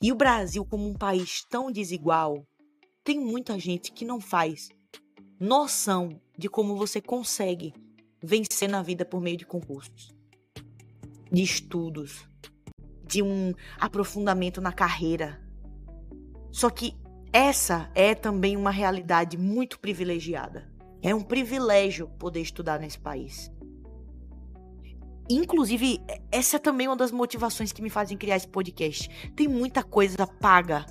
E 0.00 0.12
o 0.12 0.14
Brasil, 0.14 0.64
como 0.64 0.88
um 0.88 0.94
país 0.94 1.44
tão 1.50 1.72
desigual, 1.72 2.46
tem 3.02 3.18
muita 3.18 3.58
gente 3.58 3.90
que 3.90 4.04
não 4.04 4.20
faz 4.20 4.68
noção 5.40 6.20
de 6.36 6.48
como 6.48 6.76
você 6.76 7.00
consegue 7.00 7.74
vencer 8.22 8.68
na 8.68 8.80
vida 8.80 9.04
por 9.04 9.20
meio 9.20 9.36
de 9.36 9.44
concursos, 9.44 10.14
de 11.32 11.42
estudos, 11.42 12.28
de 13.04 13.22
um 13.22 13.52
aprofundamento 13.80 14.60
na 14.60 14.72
carreira. 14.72 15.42
Só 16.52 16.70
que 16.70 16.94
essa 17.32 17.90
é 17.92 18.14
também 18.14 18.56
uma 18.56 18.70
realidade 18.70 19.36
muito 19.36 19.80
privilegiada. 19.80 20.72
É 21.02 21.12
um 21.12 21.22
privilégio 21.22 22.08
poder 22.20 22.40
estudar 22.40 22.78
nesse 22.78 23.00
país. 23.00 23.50
Inclusive, 25.30 26.00
essa 26.32 26.56
é 26.56 26.58
também 26.58 26.88
uma 26.88 26.96
das 26.96 27.12
motivações 27.12 27.70
que 27.70 27.82
me 27.82 27.90
fazem 27.90 28.16
criar 28.16 28.36
esse 28.36 28.48
podcast. 28.48 29.08
Tem 29.36 29.46
muita 29.46 29.82
coisa 29.82 30.26
paga 30.26 30.86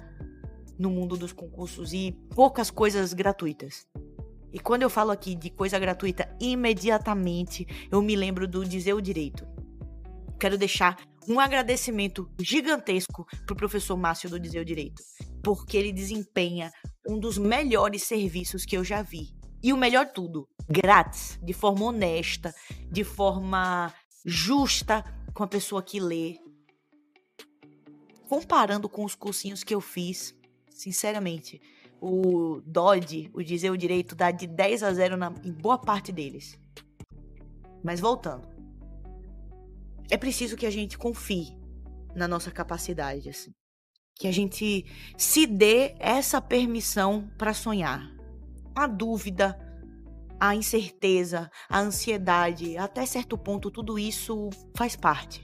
no 0.78 0.92
mundo 0.92 1.18
dos 1.18 1.34
concursos 1.34 1.92
e 1.92 2.16
poucas 2.36 2.70
coisas 2.70 3.14
gratuitas. 3.14 3.88
E 4.54 4.60
quando 4.60 4.84
eu 4.84 4.90
falo 4.90 5.12
aqui 5.12 5.36
de 5.36 5.50
coisa 5.50 5.80
gratuita, 5.80 6.30
imediatamente 6.40 7.66
eu 7.92 8.02
me 8.02 8.16
lembro 8.16 8.48
do 8.48 8.64
Dizer 8.64 8.94
o 8.94 9.02
Direito. 9.02 9.46
Quero 10.40 10.58
deixar 10.58 10.98
um 11.28 11.40
agradecimento 11.40 12.30
gigantesco 12.40 13.26
pro 13.46 13.56
professor 13.56 13.98
Márcio 13.98 14.30
do 14.30 14.40
Dizer 14.40 14.60
o 14.60 14.66
Direito, 14.66 15.02
porque 15.44 15.76
ele 15.76 15.92
desempenha 15.92 16.72
um 17.08 17.20
dos 17.20 17.38
melhores 17.38 18.04
serviços 18.04 18.66
que 18.66 18.78
eu 18.78 18.84
já 18.84 19.02
vi. 19.02 19.36
E 19.62 19.74
o 19.74 19.78
melhor 19.78 20.06
tudo, 20.14 20.48
grátis, 20.70 21.40
de 21.44 21.52
forma 21.52 21.86
honesta, 21.86 22.54
de 22.90 23.04
forma 23.04 23.92
justa 24.26 25.04
com 25.34 25.44
a 25.44 25.48
pessoa 25.48 25.84
que 25.84 26.00
lê. 26.00 26.40
Comparando 28.28 28.90
com 28.90 29.06
os 29.06 29.16
cursinhos 29.16 29.64
que 29.64 29.74
eu 29.74 29.80
fiz, 29.80 30.36
sinceramente. 30.70 31.62
O 32.00 32.62
Dodge, 32.66 33.32
o 33.34 33.42
dizer 33.42 33.72
o 33.72 33.78
direito, 33.78 34.16
dá 34.16 34.32
de 34.32 34.46
10 34.46 34.84
a 34.84 34.94
0 34.94 35.18
na, 35.18 35.34
em 35.44 35.52
boa 35.52 35.78
parte 35.78 36.12
deles. 36.12 36.60
Mas 37.84 38.00
voltando. 38.00 38.48
É 40.10 40.18
preciso 40.18 40.56
que 40.56 40.66
a 40.66 40.70
gente 40.70 40.98
confie 40.98 41.58
na 42.16 42.28
nossa 42.28 42.52
capacidade, 42.52 43.30
assim. 43.30 43.52
Que 44.16 44.28
a 44.28 44.32
gente 44.32 44.86
se 45.18 45.46
dê 45.46 45.96
essa 46.00 46.42
permissão 46.42 47.30
para 47.38 47.54
sonhar. 47.54 48.12
A 48.76 48.88
dúvida, 48.88 49.58
a 50.40 50.56
incerteza, 50.56 51.50
a 51.70 51.80
ansiedade, 51.80 52.78
até 52.78 53.06
certo 53.06 53.38
ponto, 53.38 53.72
tudo 53.72 53.98
isso 53.98 54.50
faz 54.76 54.96
parte. 54.96 55.44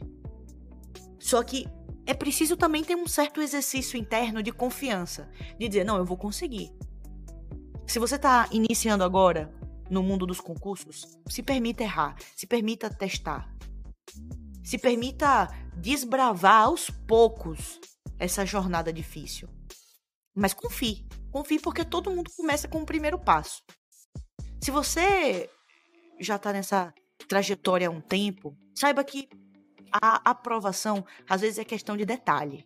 Só 1.19 1.41
que 1.43 1.65
é 2.06 2.13
preciso 2.13 2.58
também 2.58 2.84
ter 2.84 2.95
um 2.95 3.08
certo 3.08 3.41
exercício 3.41 3.97
interno 3.97 4.43
de 4.43 4.51
confiança, 4.51 5.29
de 5.58 5.67
dizer, 5.67 5.84
não, 5.84 5.97
eu 5.97 6.06
vou 6.06 6.17
conseguir. 6.17 6.71
Se 7.88 7.99
você 7.99 8.15
está 8.15 8.47
iniciando 8.51 9.03
agora 9.03 9.53
no 9.89 10.03
mundo 10.03 10.25
dos 10.25 10.41
concursos, 10.41 11.06
se 11.27 11.41
permita 11.41 11.84
errar, 11.84 12.15
se 12.36 12.45
permita 12.45 12.89
testar. 12.89 13.53
Se 14.63 14.77
permita 14.77 15.47
desbravar 15.75 16.63
aos 16.63 16.89
poucos 16.89 17.79
essa 18.17 18.45
jornada 18.45 18.91
difícil. 18.91 19.49
Mas 20.36 20.53
confie, 20.53 21.06
confie 21.32 21.60
porque 21.60 21.84
todo 21.84 22.12
mundo 22.12 22.32
começa 22.36 22.67
com 22.67 22.82
o 22.82 22.86
primeiro 22.86 23.19
passo. 23.19 23.62
Se 24.63 24.71
você 24.71 25.49
já 26.21 26.38
está 26.38 26.54
nessa 26.54 26.93
trajetória 27.28 27.89
há 27.89 27.91
um 27.91 27.99
tempo, 27.99 28.56
saiba 28.73 29.04
que 29.04 29.28
a 29.91 30.30
aprovação, 30.30 31.06
às 31.30 31.41
vezes, 31.41 31.60
é 31.60 31.65
questão 31.65 31.97
de 31.97 32.06
detalhe. 32.06 32.65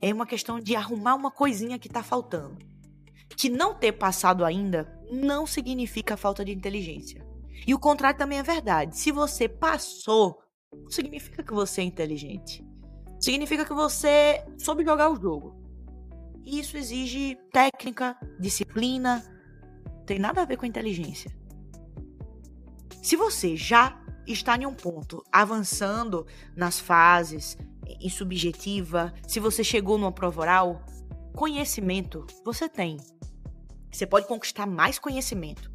É 0.00 0.14
uma 0.14 0.24
questão 0.24 0.58
de 0.58 0.74
arrumar 0.74 1.14
uma 1.14 1.30
coisinha 1.30 1.78
que 1.78 1.88
está 1.88 2.02
faltando. 2.02 2.56
Que 3.36 3.50
não 3.50 3.74
ter 3.74 3.92
passado 3.92 4.46
ainda 4.46 4.90
não 5.12 5.46
significa 5.46 6.16
falta 6.16 6.42
de 6.42 6.52
inteligência. 6.52 7.22
E 7.66 7.74
o 7.74 7.78
contrário 7.78 8.18
também 8.18 8.38
é 8.38 8.42
verdade. 8.42 8.96
Se 8.96 9.12
você 9.12 9.46
passou, 9.46 10.42
não 10.72 10.90
significa 10.90 11.42
que 11.42 11.52
você 11.52 11.82
é 11.82 11.84
inteligente. 11.84 12.64
Significa 13.20 13.66
que 13.66 13.74
você 13.74 14.42
soube 14.56 14.86
jogar 14.86 15.10
o 15.10 15.20
jogo. 15.20 15.54
E 16.46 16.58
isso 16.60 16.78
exige 16.78 17.36
técnica, 17.52 18.16
disciplina, 18.40 19.22
tem 20.06 20.18
nada 20.18 20.42
a 20.42 20.44
ver 20.44 20.56
com 20.56 20.64
inteligência. 20.64 21.30
Se 23.02 23.16
você 23.16 23.56
já 23.56 24.00
está 24.26 24.56
em 24.56 24.66
um 24.66 24.74
ponto 24.74 25.22
avançando 25.30 26.26
nas 26.56 26.80
fases, 26.80 27.56
em 28.00 28.08
subjetiva, 28.08 29.12
se 29.26 29.38
você 29.38 29.62
chegou 29.62 29.98
numa 29.98 30.12
prova 30.12 30.40
oral, 30.40 30.86
conhecimento 31.34 32.26
você 32.44 32.68
tem. 32.68 32.96
Você 33.92 34.06
pode 34.06 34.26
conquistar 34.26 34.66
mais 34.66 34.98
conhecimento. 34.98 35.70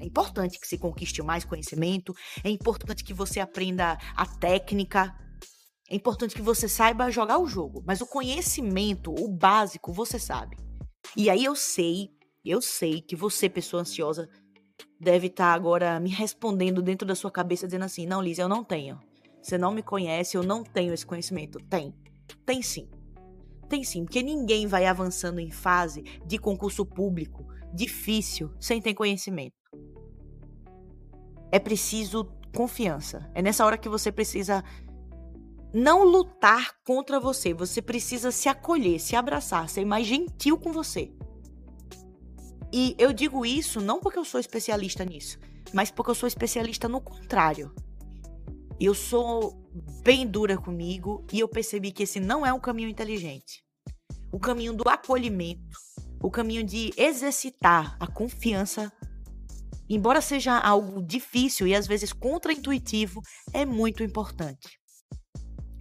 É 0.00 0.04
importante 0.04 0.58
que 0.58 0.66
se 0.66 0.78
conquiste 0.78 1.22
mais 1.22 1.44
conhecimento, 1.44 2.14
é 2.44 2.50
importante 2.50 3.02
que 3.04 3.14
você 3.14 3.40
aprenda 3.40 3.98
a 4.14 4.26
técnica, 4.26 5.14
é 5.88 5.94
importante 5.94 6.34
que 6.34 6.42
você 6.42 6.68
saiba 6.68 7.10
jogar 7.10 7.38
o 7.38 7.46
jogo, 7.46 7.82
mas 7.86 8.00
o 8.00 8.06
conhecimento, 8.06 9.12
o 9.12 9.28
básico, 9.28 9.92
você 9.92 10.18
sabe. 10.18 10.56
E 11.16 11.28
aí 11.28 11.44
eu 11.44 11.54
sei, 11.56 12.10
eu 12.50 12.60
sei 12.60 13.00
que 13.00 13.14
você, 13.14 13.48
pessoa 13.48 13.82
ansiosa, 13.82 14.28
deve 14.98 15.28
estar 15.28 15.50
tá 15.50 15.54
agora 15.54 16.00
me 16.00 16.10
respondendo 16.10 16.82
dentro 16.82 17.06
da 17.06 17.14
sua 17.14 17.30
cabeça, 17.30 17.66
dizendo 17.66 17.84
assim: 17.84 18.06
não, 18.06 18.22
Liz, 18.22 18.38
eu 18.38 18.48
não 18.48 18.64
tenho. 18.64 19.00
Você 19.40 19.58
não 19.58 19.72
me 19.72 19.82
conhece, 19.82 20.36
eu 20.36 20.42
não 20.42 20.62
tenho 20.62 20.94
esse 20.94 21.04
conhecimento. 21.04 21.58
Tem. 21.68 21.94
Tem 22.46 22.62
sim. 22.62 22.88
Tem 23.68 23.82
sim, 23.82 24.04
porque 24.04 24.22
ninguém 24.22 24.66
vai 24.66 24.86
avançando 24.86 25.40
em 25.40 25.50
fase 25.50 26.02
de 26.26 26.38
concurso 26.38 26.84
público 26.84 27.46
difícil 27.72 28.52
sem 28.60 28.80
ter 28.80 28.94
conhecimento. 28.94 29.56
É 31.50 31.58
preciso 31.58 32.30
confiança. 32.54 33.30
É 33.34 33.42
nessa 33.42 33.64
hora 33.64 33.78
que 33.78 33.88
você 33.88 34.12
precisa 34.12 34.62
não 35.72 36.04
lutar 36.04 36.76
contra 36.84 37.18
você. 37.18 37.54
Você 37.54 37.80
precisa 37.80 38.30
se 38.30 38.48
acolher, 38.48 39.00
se 39.00 39.16
abraçar, 39.16 39.68
ser 39.68 39.84
mais 39.84 40.06
gentil 40.06 40.58
com 40.58 40.72
você. 40.72 41.10
E 42.72 42.96
eu 42.98 43.12
digo 43.12 43.44
isso 43.44 43.82
não 43.82 44.00
porque 44.00 44.18
eu 44.18 44.24
sou 44.24 44.40
especialista 44.40 45.04
nisso, 45.04 45.38
mas 45.74 45.90
porque 45.90 46.10
eu 46.10 46.14
sou 46.14 46.26
especialista 46.26 46.88
no 46.88 47.02
contrário. 47.02 47.74
Eu 48.80 48.94
sou 48.94 49.62
bem 50.02 50.26
dura 50.26 50.56
comigo 50.56 51.24
e 51.30 51.38
eu 51.38 51.48
percebi 51.48 51.92
que 51.92 52.04
esse 52.04 52.18
não 52.18 52.46
é 52.46 52.52
um 52.52 52.58
caminho 52.58 52.88
inteligente. 52.88 53.62
O 54.32 54.40
caminho 54.40 54.72
do 54.72 54.88
acolhimento, 54.88 55.76
o 56.22 56.30
caminho 56.30 56.64
de 56.64 56.92
exercitar 56.96 57.94
a 58.00 58.06
confiança, 58.06 58.90
embora 59.86 60.22
seja 60.22 60.58
algo 60.58 61.02
difícil 61.02 61.66
e 61.66 61.74
às 61.74 61.86
vezes 61.86 62.10
contraintuitivo, 62.12 63.20
é 63.52 63.66
muito 63.66 64.02
importante. 64.02 64.80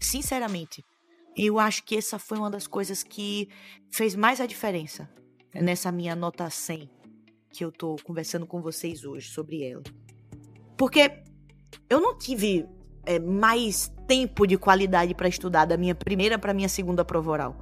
Sinceramente, 0.01 0.83
eu 1.37 1.57
acho 1.57 1.85
que 1.85 1.95
essa 1.95 2.19
foi 2.19 2.37
uma 2.37 2.51
das 2.51 2.67
coisas 2.67 3.01
que 3.01 3.47
fez 3.89 4.13
mais 4.13 4.41
a 4.41 4.45
diferença 4.45 5.09
nessa 5.53 5.91
minha 5.91 6.15
nota 6.15 6.49
100 6.49 6.89
que 7.49 7.65
eu 7.65 7.71
tô 7.71 7.97
conversando 8.03 8.45
com 8.45 8.61
vocês 8.61 9.03
hoje 9.03 9.29
sobre 9.29 9.63
ela. 9.63 9.83
Porque 10.77 11.23
eu 11.89 11.99
não 11.99 12.17
tive 12.17 12.65
é, 13.05 13.19
mais 13.19 13.91
tempo 14.07 14.47
de 14.47 14.57
qualidade 14.57 15.13
para 15.13 15.27
estudar 15.27 15.65
da 15.65 15.77
minha 15.77 15.93
primeira 15.93 16.39
para 16.39 16.53
minha 16.53 16.69
segunda 16.69 17.03
prova 17.03 17.31
oral. 17.31 17.57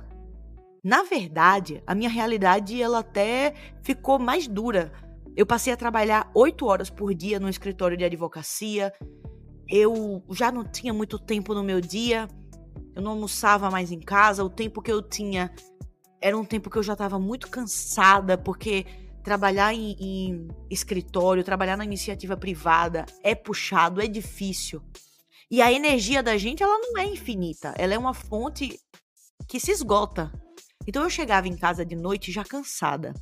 Na 0.84 1.04
verdade, 1.04 1.84
a 1.86 1.94
minha 1.94 2.10
realidade 2.10 2.82
ela 2.82 3.00
até 3.00 3.54
ficou 3.82 4.18
mais 4.18 4.48
dura. 4.48 4.92
Eu 5.36 5.46
passei 5.46 5.74
a 5.74 5.78
trabalhar 5.78 6.32
oito 6.34 6.66
horas 6.66 6.90
por 6.90 7.14
dia 7.14 7.40
no 7.40 7.50
escritório 7.50 7.98
de 7.98 8.06
advocacia. 8.06 8.94
Eu 9.68 10.24
já 10.32 10.52
não 10.52 10.64
tinha 10.64 10.94
muito 10.94 11.20
tempo 11.20 11.54
no 11.54 11.64
meu 11.64 11.82
dia. 11.82 12.28
Eu 12.96 13.02
não 13.02 13.12
almoçava 13.12 13.70
mais 13.70 13.92
em 13.92 14.00
casa. 14.00 14.44
O 14.44 14.50
tempo 14.50 14.82
que 14.82 14.92
eu 14.92 15.02
tinha 15.02 15.52
era 16.22 16.38
um 16.38 16.46
tempo 16.46 16.70
que 16.70 16.78
eu 16.78 16.84
já 16.84 16.94
estava 16.94 17.20
muito 17.20 17.50
cansada, 17.50 18.38
porque 18.38 18.86
trabalhar 19.24 19.74
em, 19.74 19.96
em, 20.00 20.48
escritório, 20.70 21.44
trabalhar 21.44 21.78
na 21.78 21.86
iniciativa 21.86 22.36
privada 22.36 23.06
é 23.24 23.36
puxado, 23.36 24.02
é 24.02 24.08
difícil. 24.08 24.82
E 25.52 25.62
a 25.62 25.72
energia 25.72 26.22
da 26.22 26.38
gente, 26.38 26.62
ela 26.62 26.78
não 26.78 26.98
é 26.98 27.06
infinita. 27.06 27.74
Ela 27.78 27.94
é 27.94 27.98
uma 27.98 28.14
fonte 28.14 28.80
que 29.48 29.60
se 29.60 29.72
esgota. 29.72 30.32
Então 30.88 31.04
eu 31.04 31.10
chegava 31.10 31.48
em 31.48 31.56
casa 31.56 31.86
de 31.86 31.96
noite 31.96 32.32
já 32.32 32.44
cansada 32.44 33.14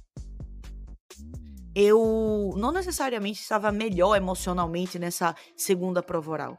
eu 1.80 2.56
não 2.58 2.72
necessariamente 2.72 3.40
estava 3.40 3.72
melhor 3.72 4.16
emocionalmente 4.16 4.98
nessa 4.98 5.36
segunda 5.56 6.02
prova 6.02 6.32
oral. 6.32 6.58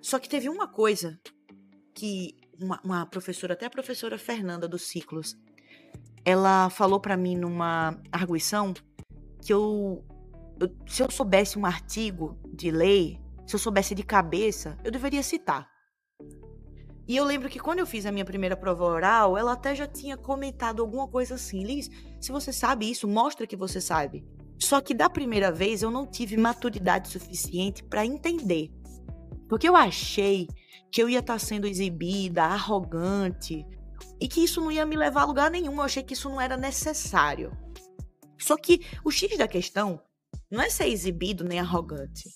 Só 0.00 0.18
que 0.18 0.28
teve 0.28 0.48
uma 0.48 0.66
coisa 0.66 1.16
que 1.94 2.34
uma, 2.60 2.80
uma 2.82 3.06
professora, 3.06 3.52
até 3.52 3.66
a 3.66 3.70
professora 3.70 4.18
Fernanda 4.18 4.66
dos 4.66 4.82
Ciclos, 4.82 5.36
ela 6.24 6.70
falou 6.70 7.00
para 7.00 7.16
mim 7.16 7.36
numa 7.36 7.98
arguição 8.10 8.72
que 9.44 9.52
eu, 9.52 10.04
eu, 10.60 10.68
se 10.86 11.02
eu 11.02 11.10
soubesse 11.10 11.58
um 11.58 11.66
artigo 11.66 12.38
de 12.52 12.70
lei, 12.70 13.20
se 13.46 13.54
eu 13.54 13.58
soubesse 13.58 13.94
de 13.94 14.02
cabeça, 14.02 14.78
eu 14.84 14.90
deveria 14.90 15.22
citar. 15.22 15.68
E 17.06 17.16
eu 17.16 17.24
lembro 17.24 17.48
que 17.48 17.58
quando 17.58 17.80
eu 17.80 17.86
fiz 17.86 18.06
a 18.06 18.12
minha 18.12 18.24
primeira 18.24 18.56
prova 18.56 18.84
oral, 18.84 19.36
ela 19.36 19.52
até 19.52 19.74
já 19.74 19.86
tinha 19.86 20.16
comentado 20.16 20.80
alguma 20.80 21.08
coisa 21.08 21.34
assim. 21.34 21.64
Liz, 21.64 21.90
se 22.20 22.30
você 22.30 22.52
sabe 22.52 22.88
isso, 22.88 23.08
mostra 23.08 23.46
que 23.46 23.56
você 23.56 23.80
sabe. 23.80 24.24
Só 24.58 24.80
que 24.80 24.94
da 24.94 25.10
primeira 25.10 25.50
vez 25.50 25.82
eu 25.82 25.90
não 25.90 26.06
tive 26.06 26.36
maturidade 26.36 27.08
suficiente 27.08 27.82
para 27.82 28.06
entender. 28.06 28.70
Porque 29.48 29.68
eu 29.68 29.74
achei 29.74 30.46
que 30.92 31.02
eu 31.02 31.08
ia 31.08 31.18
estar 31.18 31.34
tá 31.34 31.38
sendo 31.38 31.66
exibida, 31.66 32.44
arrogante, 32.44 33.66
e 34.20 34.28
que 34.28 34.42
isso 34.44 34.60
não 34.60 34.72
ia 34.72 34.86
me 34.86 34.96
levar 34.96 35.22
a 35.22 35.26
lugar 35.26 35.50
nenhum. 35.50 35.74
Eu 35.74 35.82
achei 35.82 36.02
que 36.02 36.14
isso 36.14 36.28
não 36.28 36.40
era 36.40 36.56
necessário. 36.56 37.56
Só 38.38 38.56
que 38.56 38.84
o 39.04 39.10
X 39.10 39.36
da 39.36 39.48
questão 39.48 40.00
não 40.50 40.60
é 40.60 40.68
ser 40.68 40.88
exibido 40.88 41.44
nem 41.44 41.60
arrogante 41.60 42.28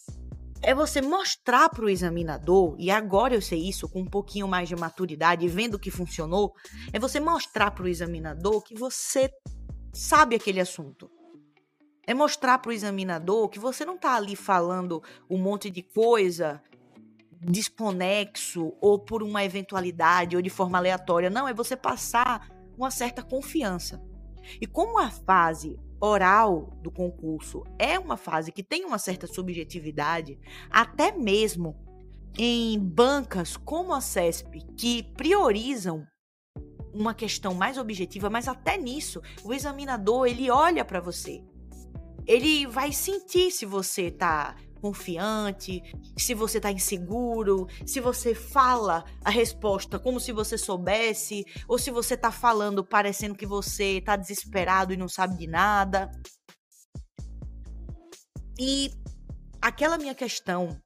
é 0.63 0.75
você 0.75 1.01
mostrar 1.01 1.69
para 1.69 1.85
o 1.85 1.89
examinador, 1.89 2.75
e 2.77 2.91
agora 2.91 3.35
eu 3.35 3.41
sei 3.41 3.69
isso 3.69 3.89
com 3.89 4.01
um 4.01 4.07
pouquinho 4.07 4.49
mais 4.49 4.69
de 4.69 4.77
maturidade, 4.77 5.47
vendo 5.49 5.79
que 5.79 5.93
funcionou, 5.93 6.53
é 6.93 6.99
você 6.99 7.21
mostrar 7.21 7.71
para 7.71 7.85
o 7.85 7.89
examinador 7.89 8.63
que 8.63 8.75
você 8.75 9.31
sabe 9.93 10.35
aquele 10.35 10.61
assunto. 10.61 11.09
É 12.05 12.15
mostrar 12.15 12.59
para 12.59 12.71
o 12.71 12.73
examinador 12.73 13.49
que 13.49 13.61
você 13.61 13.85
não 13.85 13.97
está 13.97 14.15
ali 14.15 14.35
falando 14.35 15.03
um 15.29 15.39
monte 15.39 15.71
de 15.71 15.83
coisa 15.83 16.61
desconexo 17.41 18.73
ou 18.81 18.99
por 18.99 19.23
uma 19.23 19.45
eventualidade 19.45 20.37
ou 20.37 20.43
de 20.43 20.51
forma 20.51 20.79
aleatória. 20.79 21.31
Não, 21.31 21.47
é 21.47 21.55
você 21.55 21.77
passar 21.77 22.49
uma 22.77 22.91
certa 22.91 23.23
confiança. 23.23 24.03
E 24.61 24.67
como 24.67 24.99
a 24.99 25.11
fase 25.11 25.79
oral 26.01 26.71
do 26.83 26.91
concurso 26.91 27.65
é 27.79 27.99
uma 27.99 28.17
fase 28.17 28.53
que 28.53 28.63
tem 28.63 28.85
uma 28.85 28.99
certa 28.99 29.27
subjetividade, 29.27 30.39
até 30.71 31.11
mesmo 31.13 31.77
em 32.39 32.79
bancas 32.79 33.57
como 33.57 33.95
a 33.95 34.01
CESP, 34.01 34.61
que 34.77 35.03
priorizam 35.15 36.07
uma 36.93 37.15
questão 37.15 37.55
mais 37.55 37.79
objetiva, 37.79 38.31
mas 38.31 38.49
até 38.49 38.77
nisso, 38.77 39.21
o 39.45 39.53
examinador, 39.53 40.27
ele 40.27 40.51
olha 40.51 40.85
para 40.85 41.01
você. 41.01 41.43
Ele 42.27 42.67
vai 42.67 42.93
sentir 42.93 43.51
se 43.51 43.65
você 43.65 44.11
tá 44.11 44.57
confiante, 44.87 45.83
se 46.17 46.33
você 46.33 46.61
tá 46.61 46.71
inseguro, 46.71 47.67
se 47.85 47.99
você 47.99 48.37
fala 48.37 49.05
a 49.25 49.31
resposta 49.31 49.99
como 49.99 50.21
se 50.21 50.31
você 50.31 50.57
soubesse, 50.57 51.45
ou 51.67 51.77
se 51.77 51.91
você 51.91 52.17
tá 52.17 52.31
falando 52.31 52.85
parecendo 52.85 53.35
que 53.35 53.45
você 53.47 54.01
tá 54.01 54.15
desesperado 54.15 54.93
e 54.93 54.97
não 54.97 55.09
sabe 55.09 55.37
de 55.37 55.49
nada. 55.49 56.09
E 58.59 58.93
aquela 59.61 59.99
minha 59.99 60.15
questão 60.15 60.81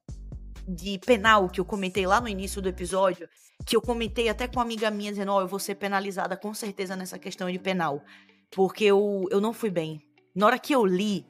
de 0.67 0.97
penal 0.99 1.47
que 1.47 1.59
eu 1.59 1.65
comentei 1.65 2.07
lá 2.07 2.19
no 2.19 2.27
início 2.27 2.59
do 2.59 2.69
episódio, 2.69 3.29
que 3.67 3.75
eu 3.75 3.81
comentei 3.81 4.29
até 4.29 4.47
com 4.47 4.55
uma 4.55 4.63
amiga 4.63 4.89
minha 4.89 5.11
dizendo, 5.11 5.31
ó, 5.31 5.37
oh, 5.37 5.41
eu 5.41 5.47
vou 5.47 5.59
ser 5.59 5.75
penalizada 5.75 6.35
com 6.35 6.55
certeza 6.55 6.95
nessa 6.95 7.19
questão 7.19 7.51
de 7.51 7.59
penal, 7.59 8.01
porque 8.49 8.85
eu, 8.85 9.25
eu 9.29 9.39
não 9.39 9.53
fui 9.53 9.69
bem. 9.69 10.01
Na 10.35 10.47
hora 10.47 10.57
que 10.57 10.73
eu 10.73 10.83
li 10.83 11.25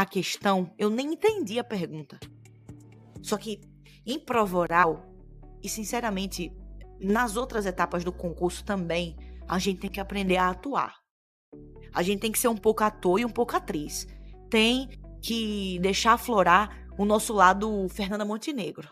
a 0.00 0.06
questão, 0.06 0.70
eu 0.78 0.88
nem 0.90 1.14
entendi 1.14 1.58
a 1.58 1.64
pergunta. 1.64 2.20
Só 3.20 3.36
que 3.36 3.60
em 4.06 4.16
prova 4.16 4.56
oral, 4.56 5.12
e 5.60 5.68
sinceramente, 5.68 6.52
nas 7.00 7.36
outras 7.36 7.66
etapas 7.66 8.04
do 8.04 8.12
concurso 8.12 8.64
também, 8.64 9.16
a 9.48 9.58
gente 9.58 9.80
tem 9.80 9.90
que 9.90 9.98
aprender 9.98 10.36
a 10.36 10.50
atuar. 10.50 10.94
A 11.92 12.00
gente 12.04 12.20
tem 12.20 12.30
que 12.30 12.38
ser 12.38 12.46
um 12.46 12.56
pouco 12.56 12.84
ator 12.84 13.18
e 13.18 13.24
um 13.24 13.28
pouco 13.28 13.56
atriz. 13.56 14.06
Tem 14.48 14.88
que 15.20 15.80
deixar 15.80 16.12
aflorar 16.12 16.86
o 16.96 17.04
nosso 17.04 17.32
lado 17.32 17.88
Fernanda 17.88 18.24
Montenegro. 18.24 18.88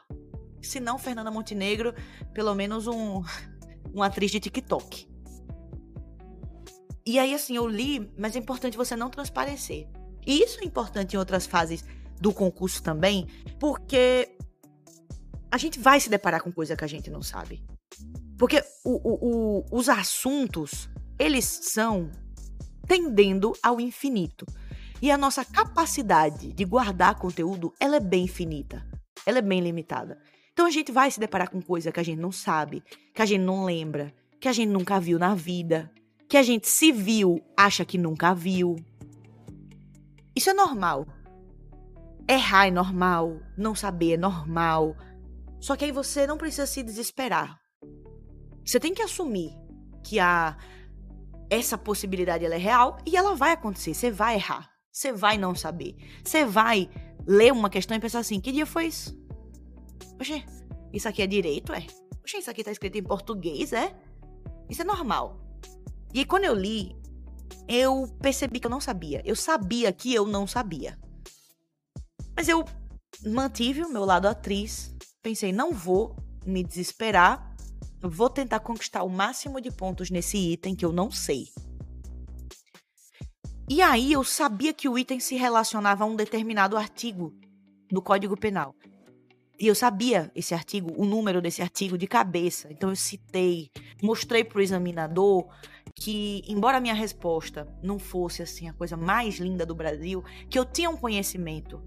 Se 0.60 0.80
não 0.80 0.98
Fernanda 0.98 1.30
Montenegro, 1.30 1.94
pelo 2.34 2.52
menos 2.52 2.88
um, 2.88 3.22
uma 3.94 4.06
atriz 4.06 4.32
de 4.32 4.40
TikTok. 4.40 5.08
E 7.06 7.16
aí, 7.20 7.32
assim, 7.32 7.54
eu 7.54 7.68
li, 7.68 8.12
mas 8.18 8.34
é 8.34 8.40
importante 8.40 8.76
você 8.76 8.96
não 8.96 9.08
transparecer. 9.08 9.86
E 10.26 10.42
isso 10.42 10.60
é 10.60 10.64
importante 10.64 11.14
em 11.14 11.18
outras 11.18 11.46
fases 11.46 11.84
do 12.20 12.32
concurso 12.32 12.82
também, 12.82 13.26
porque 13.60 14.36
a 15.50 15.56
gente 15.56 15.78
vai 15.78 16.00
se 16.00 16.10
deparar 16.10 16.42
com 16.42 16.52
coisa 16.52 16.76
que 16.76 16.84
a 16.84 16.88
gente 16.88 17.10
não 17.10 17.22
sabe. 17.22 17.64
Porque 18.36 18.62
o, 18.84 18.90
o, 18.90 19.60
o, 19.60 19.64
os 19.70 19.88
assuntos, 19.88 20.88
eles 21.18 21.44
são 21.44 22.10
tendendo 22.86 23.52
ao 23.62 23.80
infinito. 23.80 24.44
E 25.00 25.10
a 25.10 25.18
nossa 25.18 25.44
capacidade 25.44 26.52
de 26.52 26.64
guardar 26.64 27.16
conteúdo, 27.16 27.72
ela 27.80 27.96
é 27.96 28.00
bem 28.00 28.24
infinita. 28.24 28.86
Ela 29.24 29.38
é 29.38 29.42
bem 29.42 29.60
limitada. 29.60 30.18
Então 30.52 30.66
a 30.66 30.70
gente 30.70 30.90
vai 30.90 31.10
se 31.10 31.20
deparar 31.20 31.50
com 31.50 31.60
coisa 31.60 31.92
que 31.92 32.00
a 32.00 32.02
gente 32.02 32.18
não 32.18 32.32
sabe, 32.32 32.82
que 33.14 33.20
a 33.20 33.26
gente 33.26 33.42
não 33.42 33.64
lembra, 33.64 34.12
que 34.40 34.48
a 34.48 34.52
gente 34.52 34.70
nunca 34.70 34.98
viu 34.98 35.18
na 35.18 35.34
vida, 35.34 35.90
que 36.28 36.36
a 36.36 36.42
gente 36.42 36.68
se 36.68 36.90
viu, 36.90 37.40
acha 37.56 37.84
que 37.84 37.98
nunca 37.98 38.34
viu. 38.34 38.76
Isso 40.36 40.50
é 40.50 40.54
normal. 40.54 41.06
Errar 42.28 42.66
é 42.66 42.70
normal, 42.70 43.40
não 43.56 43.74
saber 43.74 44.12
é 44.12 44.16
normal. 44.18 44.94
Só 45.58 45.74
que 45.74 45.86
aí 45.86 45.92
você 45.92 46.26
não 46.26 46.36
precisa 46.36 46.66
se 46.66 46.82
desesperar. 46.82 47.58
Você 48.64 48.78
tem 48.78 48.92
que 48.92 49.00
assumir 49.00 49.50
que 50.04 50.20
a 50.20 50.56
essa 51.48 51.78
possibilidade 51.78 52.44
ela 52.44 52.56
é 52.56 52.58
real 52.58 52.98
e 53.06 53.16
ela 53.16 53.34
vai 53.34 53.52
acontecer. 53.52 53.94
Você 53.94 54.10
vai 54.10 54.34
errar. 54.34 54.68
Você 54.92 55.12
vai 55.12 55.38
não 55.38 55.54
saber. 55.54 55.96
Você 56.22 56.44
vai 56.44 56.90
ler 57.26 57.52
uma 57.52 57.70
questão 57.70 57.96
e 57.96 58.00
pensar 58.00 58.18
assim: 58.18 58.40
que 58.40 58.52
dia 58.52 58.66
foi 58.66 58.86
isso? 58.86 59.18
Oxê, 60.20 60.44
isso 60.92 61.08
aqui 61.08 61.22
é 61.22 61.26
direito, 61.26 61.72
é? 61.72 61.86
Oxê, 62.22 62.38
isso 62.38 62.50
aqui 62.50 62.64
tá 62.64 62.72
escrito 62.72 62.98
em 62.98 63.02
português, 63.02 63.72
é? 63.72 63.94
Isso 64.68 64.82
é 64.82 64.84
normal. 64.84 65.40
E 66.12 66.20
aí, 66.20 66.24
quando 66.24 66.44
eu 66.44 66.54
li, 66.54 66.96
eu 67.68 68.08
percebi 68.20 68.60
que 68.60 68.66
eu 68.66 68.70
não 68.70 68.80
sabia. 68.80 69.22
Eu 69.24 69.36
sabia 69.36 69.92
que 69.92 70.14
eu 70.14 70.26
não 70.26 70.46
sabia. 70.46 70.98
Mas 72.36 72.48
eu 72.48 72.64
mantive 73.24 73.82
o 73.82 73.92
meu 73.92 74.04
lado 74.04 74.26
atriz. 74.26 74.94
Pensei, 75.22 75.52
não 75.52 75.72
vou 75.72 76.16
me 76.44 76.62
desesperar. 76.62 77.56
Vou 78.00 78.30
tentar 78.30 78.60
conquistar 78.60 79.02
o 79.02 79.08
máximo 79.08 79.60
de 79.60 79.70
pontos 79.70 80.10
nesse 80.10 80.36
item 80.36 80.76
que 80.76 80.84
eu 80.84 80.92
não 80.92 81.10
sei. 81.10 81.48
E 83.68 83.82
aí 83.82 84.12
eu 84.12 84.22
sabia 84.22 84.72
que 84.72 84.88
o 84.88 84.96
item 84.96 85.18
se 85.18 85.34
relacionava 85.34 86.04
a 86.04 86.06
um 86.06 86.14
determinado 86.14 86.76
artigo 86.76 87.34
do 87.90 88.00
Código 88.00 88.36
Penal. 88.36 88.76
E 89.58 89.66
eu 89.66 89.74
sabia 89.74 90.30
esse 90.34 90.54
artigo, 90.54 90.92
o 90.96 91.04
número 91.04 91.40
desse 91.40 91.62
artigo 91.62 91.96
de 91.96 92.06
cabeça. 92.06 92.68
Então 92.70 92.90
eu 92.90 92.96
citei, 92.96 93.70
mostrei 94.02 94.44
para 94.44 94.58
o 94.58 94.62
examinador 94.62 95.48
que, 95.98 96.42
embora 96.46 96.76
a 96.76 96.80
minha 96.80 96.94
resposta 96.94 97.66
não 97.82 97.98
fosse 97.98 98.42
assim 98.42 98.68
a 98.68 98.72
coisa 98.72 98.96
mais 98.96 99.38
linda 99.38 99.64
do 99.64 99.74
Brasil, 99.74 100.22
que 100.50 100.58
eu 100.58 100.64
tinha 100.64 100.90
um 100.90 100.96
conhecimento, 100.96 101.82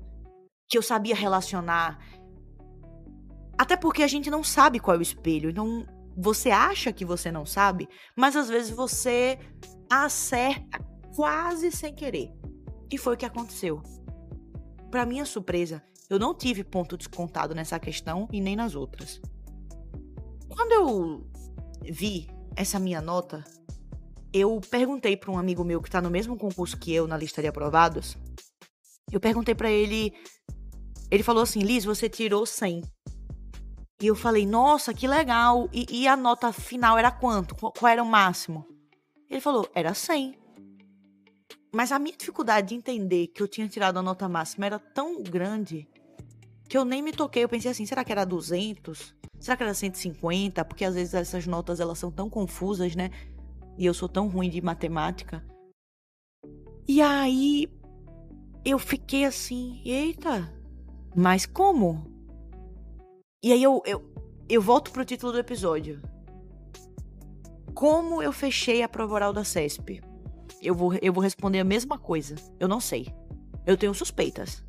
que 0.68 0.78
eu 0.78 0.82
sabia 0.82 1.16
relacionar. 1.16 2.00
Até 3.58 3.78
porque 3.78 4.02
a 4.02 4.08
gente 4.08 4.30
não 4.30 4.44
sabe 4.44 4.80
qual 4.80 4.96
é 4.96 5.00
o 5.00 5.04
espelho. 5.04 5.50
Então 5.50 5.86
você 6.18 6.50
acha 6.50 6.92
que 6.92 7.06
você 7.06 7.32
não 7.32 7.46
sabe, 7.46 7.88
mas 8.16 8.36
às 8.36 8.50
vezes 8.50 8.72
você 8.72 9.38
acerta 9.90 10.84
quase 11.16 11.72
sem 11.72 11.94
querer. 11.94 12.34
E 12.92 12.98
foi 12.98 13.14
o 13.14 13.18
que 13.18 13.26
aconteceu. 13.26 13.82
Para 14.90 15.06
minha 15.06 15.26
surpresa, 15.26 15.84
eu 16.10 16.18
não 16.18 16.34
tive 16.34 16.64
ponto 16.64 16.98
descontado 16.98 17.54
nessa 17.54 17.80
questão 17.80 18.28
e 18.32 18.42
nem 18.42 18.56
nas 18.56 18.74
outras. 18.74 19.22
Quando 20.48 20.72
eu 20.72 21.30
vi 21.84 22.28
essa 22.56 22.80
minha 22.80 23.00
nota, 23.00 23.44
eu 24.34 24.60
perguntei 24.70 25.18
para 25.18 25.32
um 25.32 25.38
amigo 25.38 25.64
meu 25.64 25.82
que 25.82 25.88
está 25.88 26.02
no 26.02 26.10
mesmo 26.10 26.38
concurso 26.38 26.78
que 26.78 26.94
eu 26.94 27.08
na 27.08 27.18
lista 27.18 27.42
de 27.42 27.48
aprovados 27.48 28.18
Eu 29.12 29.20
perguntei 29.20 29.56
para 29.56 29.70
ele, 29.70 30.14
ele 31.10 31.24
falou 31.24 31.44
assim: 31.44 31.60
"Liz, 31.60 31.84
você 31.84 32.08
tirou 32.08 32.46
100". 32.46 32.84
E 34.02 34.08
eu 34.08 34.16
falei: 34.16 34.46
"Nossa, 34.46 34.94
que 34.94 35.08
legal. 35.08 35.68
E, 35.74 35.86
e 35.90 36.08
a 36.08 36.16
nota 36.16 36.54
final 36.54 36.98
era 36.98 37.12
quanto? 37.12 37.56
Qual, 37.56 37.72
qual 37.74 37.92
era 37.92 38.04
o 38.04 38.06
máximo?" 38.06 38.66
Ele 39.30 39.42
falou: 39.42 39.70
"Era 39.74 39.94
100". 39.94 40.38
Mas 41.72 41.92
a 41.92 42.00
minha 42.00 42.16
dificuldade 42.18 42.70
de 42.70 42.76
entender 42.76 43.28
que 43.28 43.44
eu 43.44 43.48
tinha 43.48 43.68
tirado 43.68 43.98
a 43.98 44.02
nota 44.02 44.28
máxima 44.28 44.66
era 44.66 44.80
tão 44.80 45.22
grande 45.22 45.88
que 46.68 46.78
eu 46.78 46.84
nem 46.84 47.02
me 47.02 47.12
toquei. 47.12 47.44
Eu 47.44 47.50
pensei 47.50 47.70
assim, 47.70 47.86
será 47.86 48.04
que 48.04 48.12
era 48.12 48.26
200? 48.26 49.14
Será 49.40 49.56
que 49.56 49.64
era 49.64 49.74
150? 49.74 50.66
Porque 50.66 50.84
às 50.84 50.96
vezes 50.96 51.14
essas 51.14 51.46
notas 51.46 51.80
elas 51.80 52.00
são 52.00 52.12
tão 52.12 52.30
confusas, 52.30 52.96
né? 52.96 53.12
E 53.78 53.86
eu 53.86 53.94
sou 53.94 54.10
tão 54.10 54.28
ruim 54.28 54.50
de 54.50 54.62
matemática. 54.62 55.46
E 56.88 57.02
aí 57.02 57.68
eu 58.66 58.78
fiquei 58.78 59.26
assim, 59.26 59.82
eita, 59.86 60.52
mas 61.16 61.46
como? 61.46 62.06
E 63.44 63.54
aí 63.54 63.64
eu, 63.64 63.82
eu, 63.86 64.04
eu 64.50 64.62
volto 64.62 64.92
pro 64.92 65.06
título 65.06 65.32
do 65.32 65.40
episódio. 65.40 66.02
Como 67.74 68.22
eu 68.22 68.34
fechei 68.34 68.82
a 68.82 68.90
prova 68.90 69.14
oral 69.14 69.32
da 69.32 69.44
CESP? 69.44 70.02
eu 70.62 70.76
vou, 70.76 70.94
eu 71.02 71.14
vou 71.14 71.24
responder 71.24 71.60
a 71.60 71.64
mesma 71.64 71.98
coisa. 71.98 72.36
Eu 72.60 72.68
não 72.68 72.80
sei. 72.80 73.14
Eu 73.66 73.78
tenho 73.78 73.94
suspeitas. 73.94 74.64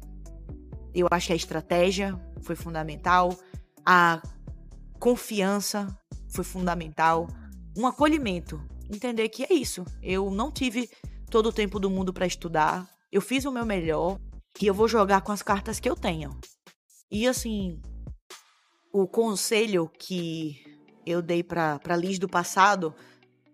Eu 0.95 1.07
acho 1.11 1.29
que 1.29 1.33
a 1.33 1.37
estratégia 1.37 2.19
foi 2.43 2.57
fundamental, 2.57 3.37
a 3.85 4.21
confiança 4.99 5.87
foi 6.29 6.45
fundamental, 6.45 7.29
um 7.77 7.87
acolhimento. 7.87 8.61
Entender 8.93 9.29
que 9.29 9.45
é 9.45 9.53
isso. 9.53 9.85
Eu 10.03 10.31
não 10.31 10.51
tive 10.51 10.91
todo 11.31 11.51
o 11.51 11.53
tempo 11.53 11.79
do 11.79 11.89
mundo 11.89 12.13
para 12.13 12.27
estudar. 12.27 12.89
Eu 13.13 13.21
fiz 13.21 13.45
o 13.45 13.53
meu 13.53 13.65
melhor 13.65 14.19
e 14.61 14.67
eu 14.67 14.75
vou 14.75 14.89
jogar 14.89 15.21
com 15.21 15.31
as 15.31 15.43
cartas 15.43 15.79
que 15.79 15.89
eu 15.89 15.95
tenho. 15.95 16.37
E 17.11 17.27
assim, 17.27 17.81
o 18.93 19.07
conselho 19.07 19.89
que 19.97 20.61
eu 21.07 21.23
dei 21.23 21.43
para 21.43 21.97
Liz 21.97 22.19
do 22.19 22.29
passado, 22.29 22.95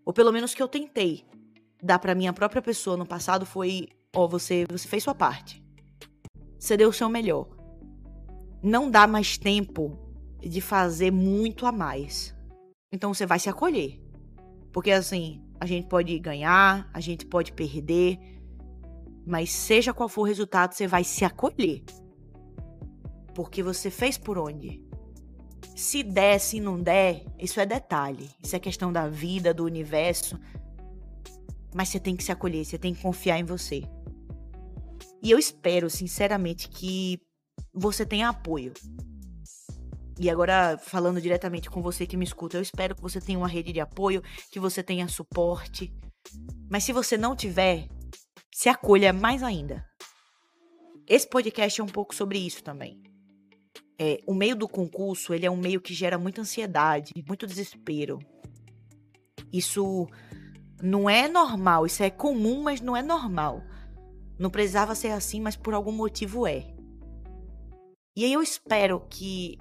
ou 0.04 0.12
pelo 0.12 0.32
menos 0.32 0.54
que 0.54 0.62
eu 0.62 0.68
tentei, 0.68 1.24
dar 1.82 1.98
para 1.98 2.14
minha 2.14 2.32
própria 2.32 2.62
pessoa 2.62 2.96
no 2.96 3.06
passado 3.06 3.44
foi: 3.44 3.88
ó, 4.14 4.24
oh, 4.24 4.28
você, 4.28 4.64
você 4.70 4.88
fez 4.88 5.02
sua 5.02 5.14
parte. 5.14 5.62
Você 6.58 6.76
deu 6.76 6.88
o 6.88 6.92
seu 6.92 7.08
melhor. 7.08 7.48
Não 8.62 8.90
dá 8.90 9.06
mais 9.06 9.36
tempo 9.36 9.98
de 10.40 10.60
fazer 10.60 11.10
muito 11.10 11.66
a 11.66 11.72
mais. 11.72 12.34
Então 12.90 13.12
você 13.12 13.26
vai 13.26 13.38
se 13.38 13.48
acolher. 13.48 14.00
Porque 14.76 14.90
assim, 14.90 15.42
a 15.58 15.64
gente 15.64 15.86
pode 15.86 16.18
ganhar, 16.18 16.86
a 16.92 17.00
gente 17.00 17.24
pode 17.24 17.50
perder, 17.50 18.18
mas 19.26 19.50
seja 19.50 19.94
qual 19.94 20.06
for 20.06 20.20
o 20.20 20.24
resultado, 20.24 20.74
você 20.74 20.86
vai 20.86 21.02
se 21.02 21.24
acolher. 21.24 21.82
Porque 23.34 23.62
você 23.62 23.90
fez 23.90 24.18
por 24.18 24.36
onde? 24.36 24.84
Se 25.74 26.02
der, 26.02 26.38
se 26.38 26.60
não 26.60 26.78
der, 26.78 27.24
isso 27.38 27.58
é 27.58 27.64
detalhe. 27.64 28.28
Isso 28.44 28.54
é 28.54 28.58
questão 28.58 28.92
da 28.92 29.08
vida, 29.08 29.54
do 29.54 29.64
universo. 29.64 30.38
Mas 31.74 31.88
você 31.88 31.98
tem 31.98 32.14
que 32.14 32.22
se 32.22 32.30
acolher, 32.30 32.62
você 32.62 32.76
tem 32.76 32.92
que 32.92 33.00
confiar 33.00 33.38
em 33.38 33.44
você. 33.44 33.82
E 35.22 35.30
eu 35.30 35.38
espero, 35.38 35.88
sinceramente, 35.88 36.68
que 36.68 37.18
você 37.72 38.04
tenha 38.04 38.28
apoio. 38.28 38.74
E 40.18 40.30
agora, 40.30 40.78
falando 40.78 41.20
diretamente 41.20 41.68
com 41.68 41.82
você 41.82 42.06
que 42.06 42.16
me 42.16 42.24
escuta, 42.24 42.56
eu 42.56 42.62
espero 42.62 42.94
que 42.94 43.02
você 43.02 43.20
tenha 43.20 43.38
uma 43.38 43.48
rede 43.48 43.72
de 43.72 43.80
apoio, 43.80 44.22
que 44.50 44.58
você 44.58 44.82
tenha 44.82 45.06
suporte. 45.08 45.92
Mas 46.70 46.84
se 46.84 46.92
você 46.92 47.18
não 47.18 47.36
tiver, 47.36 47.86
se 48.52 48.68
acolha 48.68 49.12
mais 49.12 49.42
ainda. 49.42 49.84
Esse 51.06 51.28
podcast 51.28 51.80
é 51.80 51.84
um 51.84 51.88
pouco 51.88 52.14
sobre 52.14 52.38
isso 52.38 52.64
também. 52.64 53.02
É, 53.98 54.18
o 54.26 54.34
meio 54.34 54.56
do 54.56 54.66
concurso, 54.66 55.34
ele 55.34 55.46
é 55.46 55.50
um 55.50 55.56
meio 55.56 55.80
que 55.80 55.94
gera 55.94 56.18
muita 56.18 56.40
ansiedade, 56.40 57.12
muito 57.28 57.46
desespero. 57.46 58.18
Isso 59.52 60.08
não 60.82 61.08
é 61.08 61.28
normal, 61.28 61.86
isso 61.86 62.02
é 62.02 62.10
comum, 62.10 62.62
mas 62.62 62.80
não 62.80 62.96
é 62.96 63.02
normal. 63.02 63.62
Não 64.38 64.50
precisava 64.50 64.94
ser 64.94 65.08
assim, 65.08 65.40
mas 65.40 65.56
por 65.56 65.74
algum 65.74 65.92
motivo 65.92 66.46
é. 66.46 66.75
E 68.16 68.24
aí 68.24 68.32
eu 68.32 68.42
espero 68.42 69.02
que. 69.10 69.58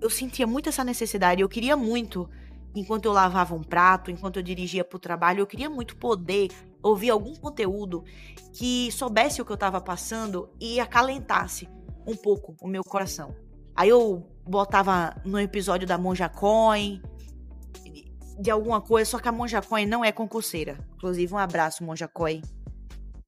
Eu 0.00 0.10
sentia 0.10 0.46
muito 0.46 0.68
essa 0.68 0.84
necessidade, 0.84 1.40
eu 1.40 1.48
queria 1.48 1.74
muito, 1.74 2.28
enquanto 2.74 3.06
eu 3.06 3.12
lavava 3.12 3.54
um 3.54 3.62
prato, 3.62 4.10
enquanto 4.10 4.36
eu 4.36 4.42
dirigia 4.42 4.84
para 4.84 4.96
o 4.96 5.00
trabalho, 5.00 5.40
eu 5.40 5.46
queria 5.46 5.70
muito 5.70 5.96
poder 5.96 6.50
ouvir 6.82 7.08
algum 7.08 7.34
conteúdo 7.34 8.04
que 8.52 8.92
soubesse 8.92 9.40
o 9.40 9.44
que 9.44 9.50
eu 9.50 9.54
estava 9.54 9.80
passando 9.80 10.50
e 10.60 10.78
acalentasse 10.78 11.66
um 12.06 12.14
pouco 12.14 12.54
o 12.60 12.68
meu 12.68 12.84
coração. 12.84 13.34
Aí 13.74 13.88
eu 13.88 14.26
botava 14.46 15.16
no 15.24 15.40
episódio 15.40 15.86
da 15.86 15.96
Monja 15.96 16.28
Coin, 16.28 17.00
de 18.38 18.50
alguma 18.50 18.80
coisa, 18.82 19.10
só 19.10 19.18
que 19.18 19.28
a 19.28 19.32
Monja 19.32 19.62
Coin 19.62 19.86
não 19.86 20.04
é 20.04 20.12
concurseira. 20.12 20.78
Inclusive, 20.94 21.32
um 21.32 21.38
abraço, 21.38 21.82
Monja 21.82 22.06
Coin. 22.06 22.42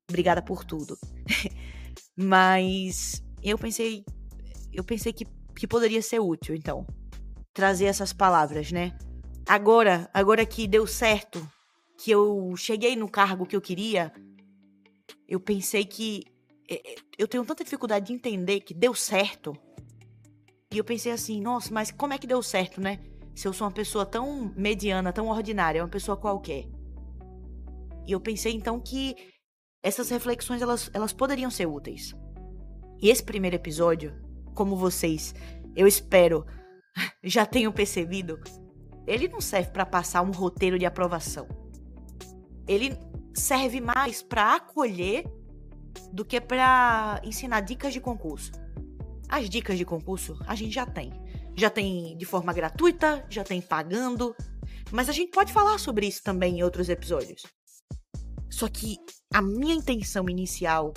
Obrigada 0.08 0.42
por 0.42 0.64
tudo. 0.64 0.98
Mas 2.16 3.22
eu 3.42 3.58
pensei, 3.58 4.04
eu 4.78 4.84
pensei 4.84 5.12
que, 5.12 5.24
que 5.56 5.66
poderia 5.66 6.02
ser 6.02 6.20
útil, 6.20 6.54
então, 6.54 6.86
trazer 7.52 7.86
essas 7.86 8.12
palavras, 8.12 8.72
né? 8.72 8.96
Agora, 9.46 10.10
agora 10.12 10.44
que 10.44 10.66
deu 10.66 10.86
certo, 10.86 11.46
que 11.98 12.10
eu 12.10 12.54
cheguei 12.56 12.94
no 12.94 13.08
cargo 13.08 13.46
que 13.46 13.56
eu 13.56 13.60
queria, 13.60 14.12
eu 15.26 15.40
pensei 15.40 15.84
que 15.84 16.22
é, 16.70 16.74
é, 16.74 16.94
eu 17.18 17.26
tenho 17.26 17.44
tanta 17.44 17.64
dificuldade 17.64 18.06
de 18.06 18.12
entender 18.12 18.60
que 18.60 18.74
deu 18.74 18.94
certo. 18.94 19.56
E 20.72 20.78
eu 20.78 20.84
pensei 20.84 21.12
assim, 21.12 21.40
nossa, 21.40 21.72
mas 21.72 21.90
como 21.90 22.12
é 22.12 22.18
que 22.18 22.26
deu 22.26 22.42
certo, 22.42 22.80
né? 22.80 23.00
se 23.38 23.46
eu 23.46 23.52
sou 23.52 23.68
uma 23.68 23.72
pessoa 23.72 24.04
tão 24.04 24.52
mediana, 24.56 25.12
tão 25.12 25.28
ordinária, 25.28 25.80
uma 25.80 25.88
pessoa 25.88 26.16
qualquer. 26.16 26.66
E 28.04 28.10
eu 28.10 28.20
pensei 28.20 28.52
então 28.52 28.80
que 28.80 29.14
essas 29.80 30.10
reflexões 30.10 30.60
elas, 30.60 30.90
elas 30.92 31.12
poderiam 31.12 31.48
ser 31.48 31.66
úteis. 31.66 32.12
E 33.00 33.08
esse 33.08 33.22
primeiro 33.22 33.54
episódio, 33.54 34.12
como 34.58 34.74
vocês, 34.74 35.36
eu 35.76 35.86
espero, 35.86 36.44
já 37.22 37.46
tenham 37.46 37.70
percebido, 37.70 38.40
ele 39.06 39.28
não 39.28 39.40
serve 39.40 39.70
para 39.70 39.86
passar 39.86 40.20
um 40.20 40.32
roteiro 40.32 40.76
de 40.76 40.84
aprovação. 40.84 41.46
Ele 42.66 42.98
serve 43.32 43.80
mais 43.80 44.20
para 44.20 44.56
acolher 44.56 45.24
do 46.12 46.24
que 46.24 46.40
para 46.40 47.20
ensinar 47.22 47.60
dicas 47.60 47.92
de 47.92 48.00
concurso. 48.00 48.50
As 49.28 49.48
dicas 49.48 49.78
de 49.78 49.84
concurso 49.84 50.36
a 50.44 50.56
gente 50.56 50.74
já 50.74 50.84
tem. 50.84 51.12
Já 51.56 51.70
tem 51.70 52.16
de 52.16 52.24
forma 52.24 52.52
gratuita, 52.52 53.24
já 53.30 53.44
tem 53.44 53.62
pagando. 53.62 54.34
Mas 54.90 55.08
a 55.08 55.12
gente 55.12 55.30
pode 55.30 55.52
falar 55.52 55.78
sobre 55.78 56.08
isso 56.08 56.20
também 56.24 56.58
em 56.58 56.62
outros 56.64 56.88
episódios. 56.88 57.42
Só 58.50 58.66
que 58.66 58.96
a 59.32 59.40
minha 59.40 59.74
intenção 59.74 60.28
inicial 60.28 60.92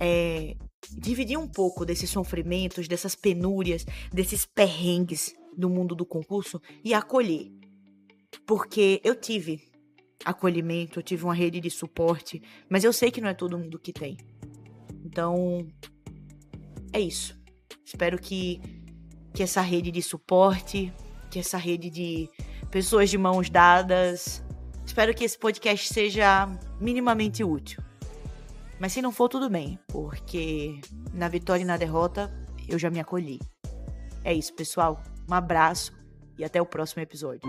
é 0.00 0.56
dividir 0.90 1.38
um 1.38 1.48
pouco 1.48 1.84
desses 1.84 2.10
sofrimentos, 2.10 2.88
dessas 2.88 3.14
penúrias, 3.14 3.84
desses 4.12 4.46
perrengues 4.46 5.34
do 5.56 5.68
mundo 5.68 5.94
do 5.94 6.06
concurso 6.06 6.60
e 6.84 6.94
acolher. 6.94 7.50
Porque 8.46 9.00
eu 9.04 9.14
tive 9.14 9.62
acolhimento, 10.24 10.98
eu 10.98 11.02
tive 11.02 11.24
uma 11.24 11.34
rede 11.34 11.60
de 11.60 11.70
suporte, 11.70 12.42
mas 12.68 12.84
eu 12.84 12.92
sei 12.92 13.10
que 13.10 13.20
não 13.20 13.28
é 13.28 13.34
todo 13.34 13.58
mundo 13.58 13.78
que 13.78 13.92
tem. 13.92 14.16
Então, 15.04 15.66
é 16.92 17.00
isso. 17.00 17.38
Espero 17.84 18.18
que 18.18 18.60
que 19.38 19.42
essa 19.44 19.60
rede 19.60 19.92
de 19.92 20.02
suporte, 20.02 20.92
que 21.30 21.38
essa 21.38 21.56
rede 21.56 21.88
de 21.90 22.28
pessoas 22.72 23.08
de 23.08 23.16
mãos 23.16 23.48
dadas. 23.48 24.42
Espero 24.84 25.14
que 25.14 25.22
esse 25.24 25.38
podcast 25.38 25.92
seja 25.92 26.48
minimamente 26.80 27.44
útil. 27.44 27.80
Mas 28.80 28.92
se 28.92 29.02
não 29.02 29.10
for, 29.10 29.28
tudo 29.28 29.50
bem, 29.50 29.78
porque 29.88 30.80
na 31.12 31.28
vitória 31.28 31.62
e 31.62 31.66
na 31.66 31.76
derrota 31.76 32.32
eu 32.68 32.78
já 32.78 32.90
me 32.90 33.00
acolhi. 33.00 33.40
É 34.22 34.32
isso, 34.32 34.54
pessoal. 34.54 35.02
Um 35.28 35.34
abraço 35.34 35.92
e 36.38 36.44
até 36.44 36.60
o 36.60 36.66
próximo 36.66 37.02
episódio. 37.02 37.40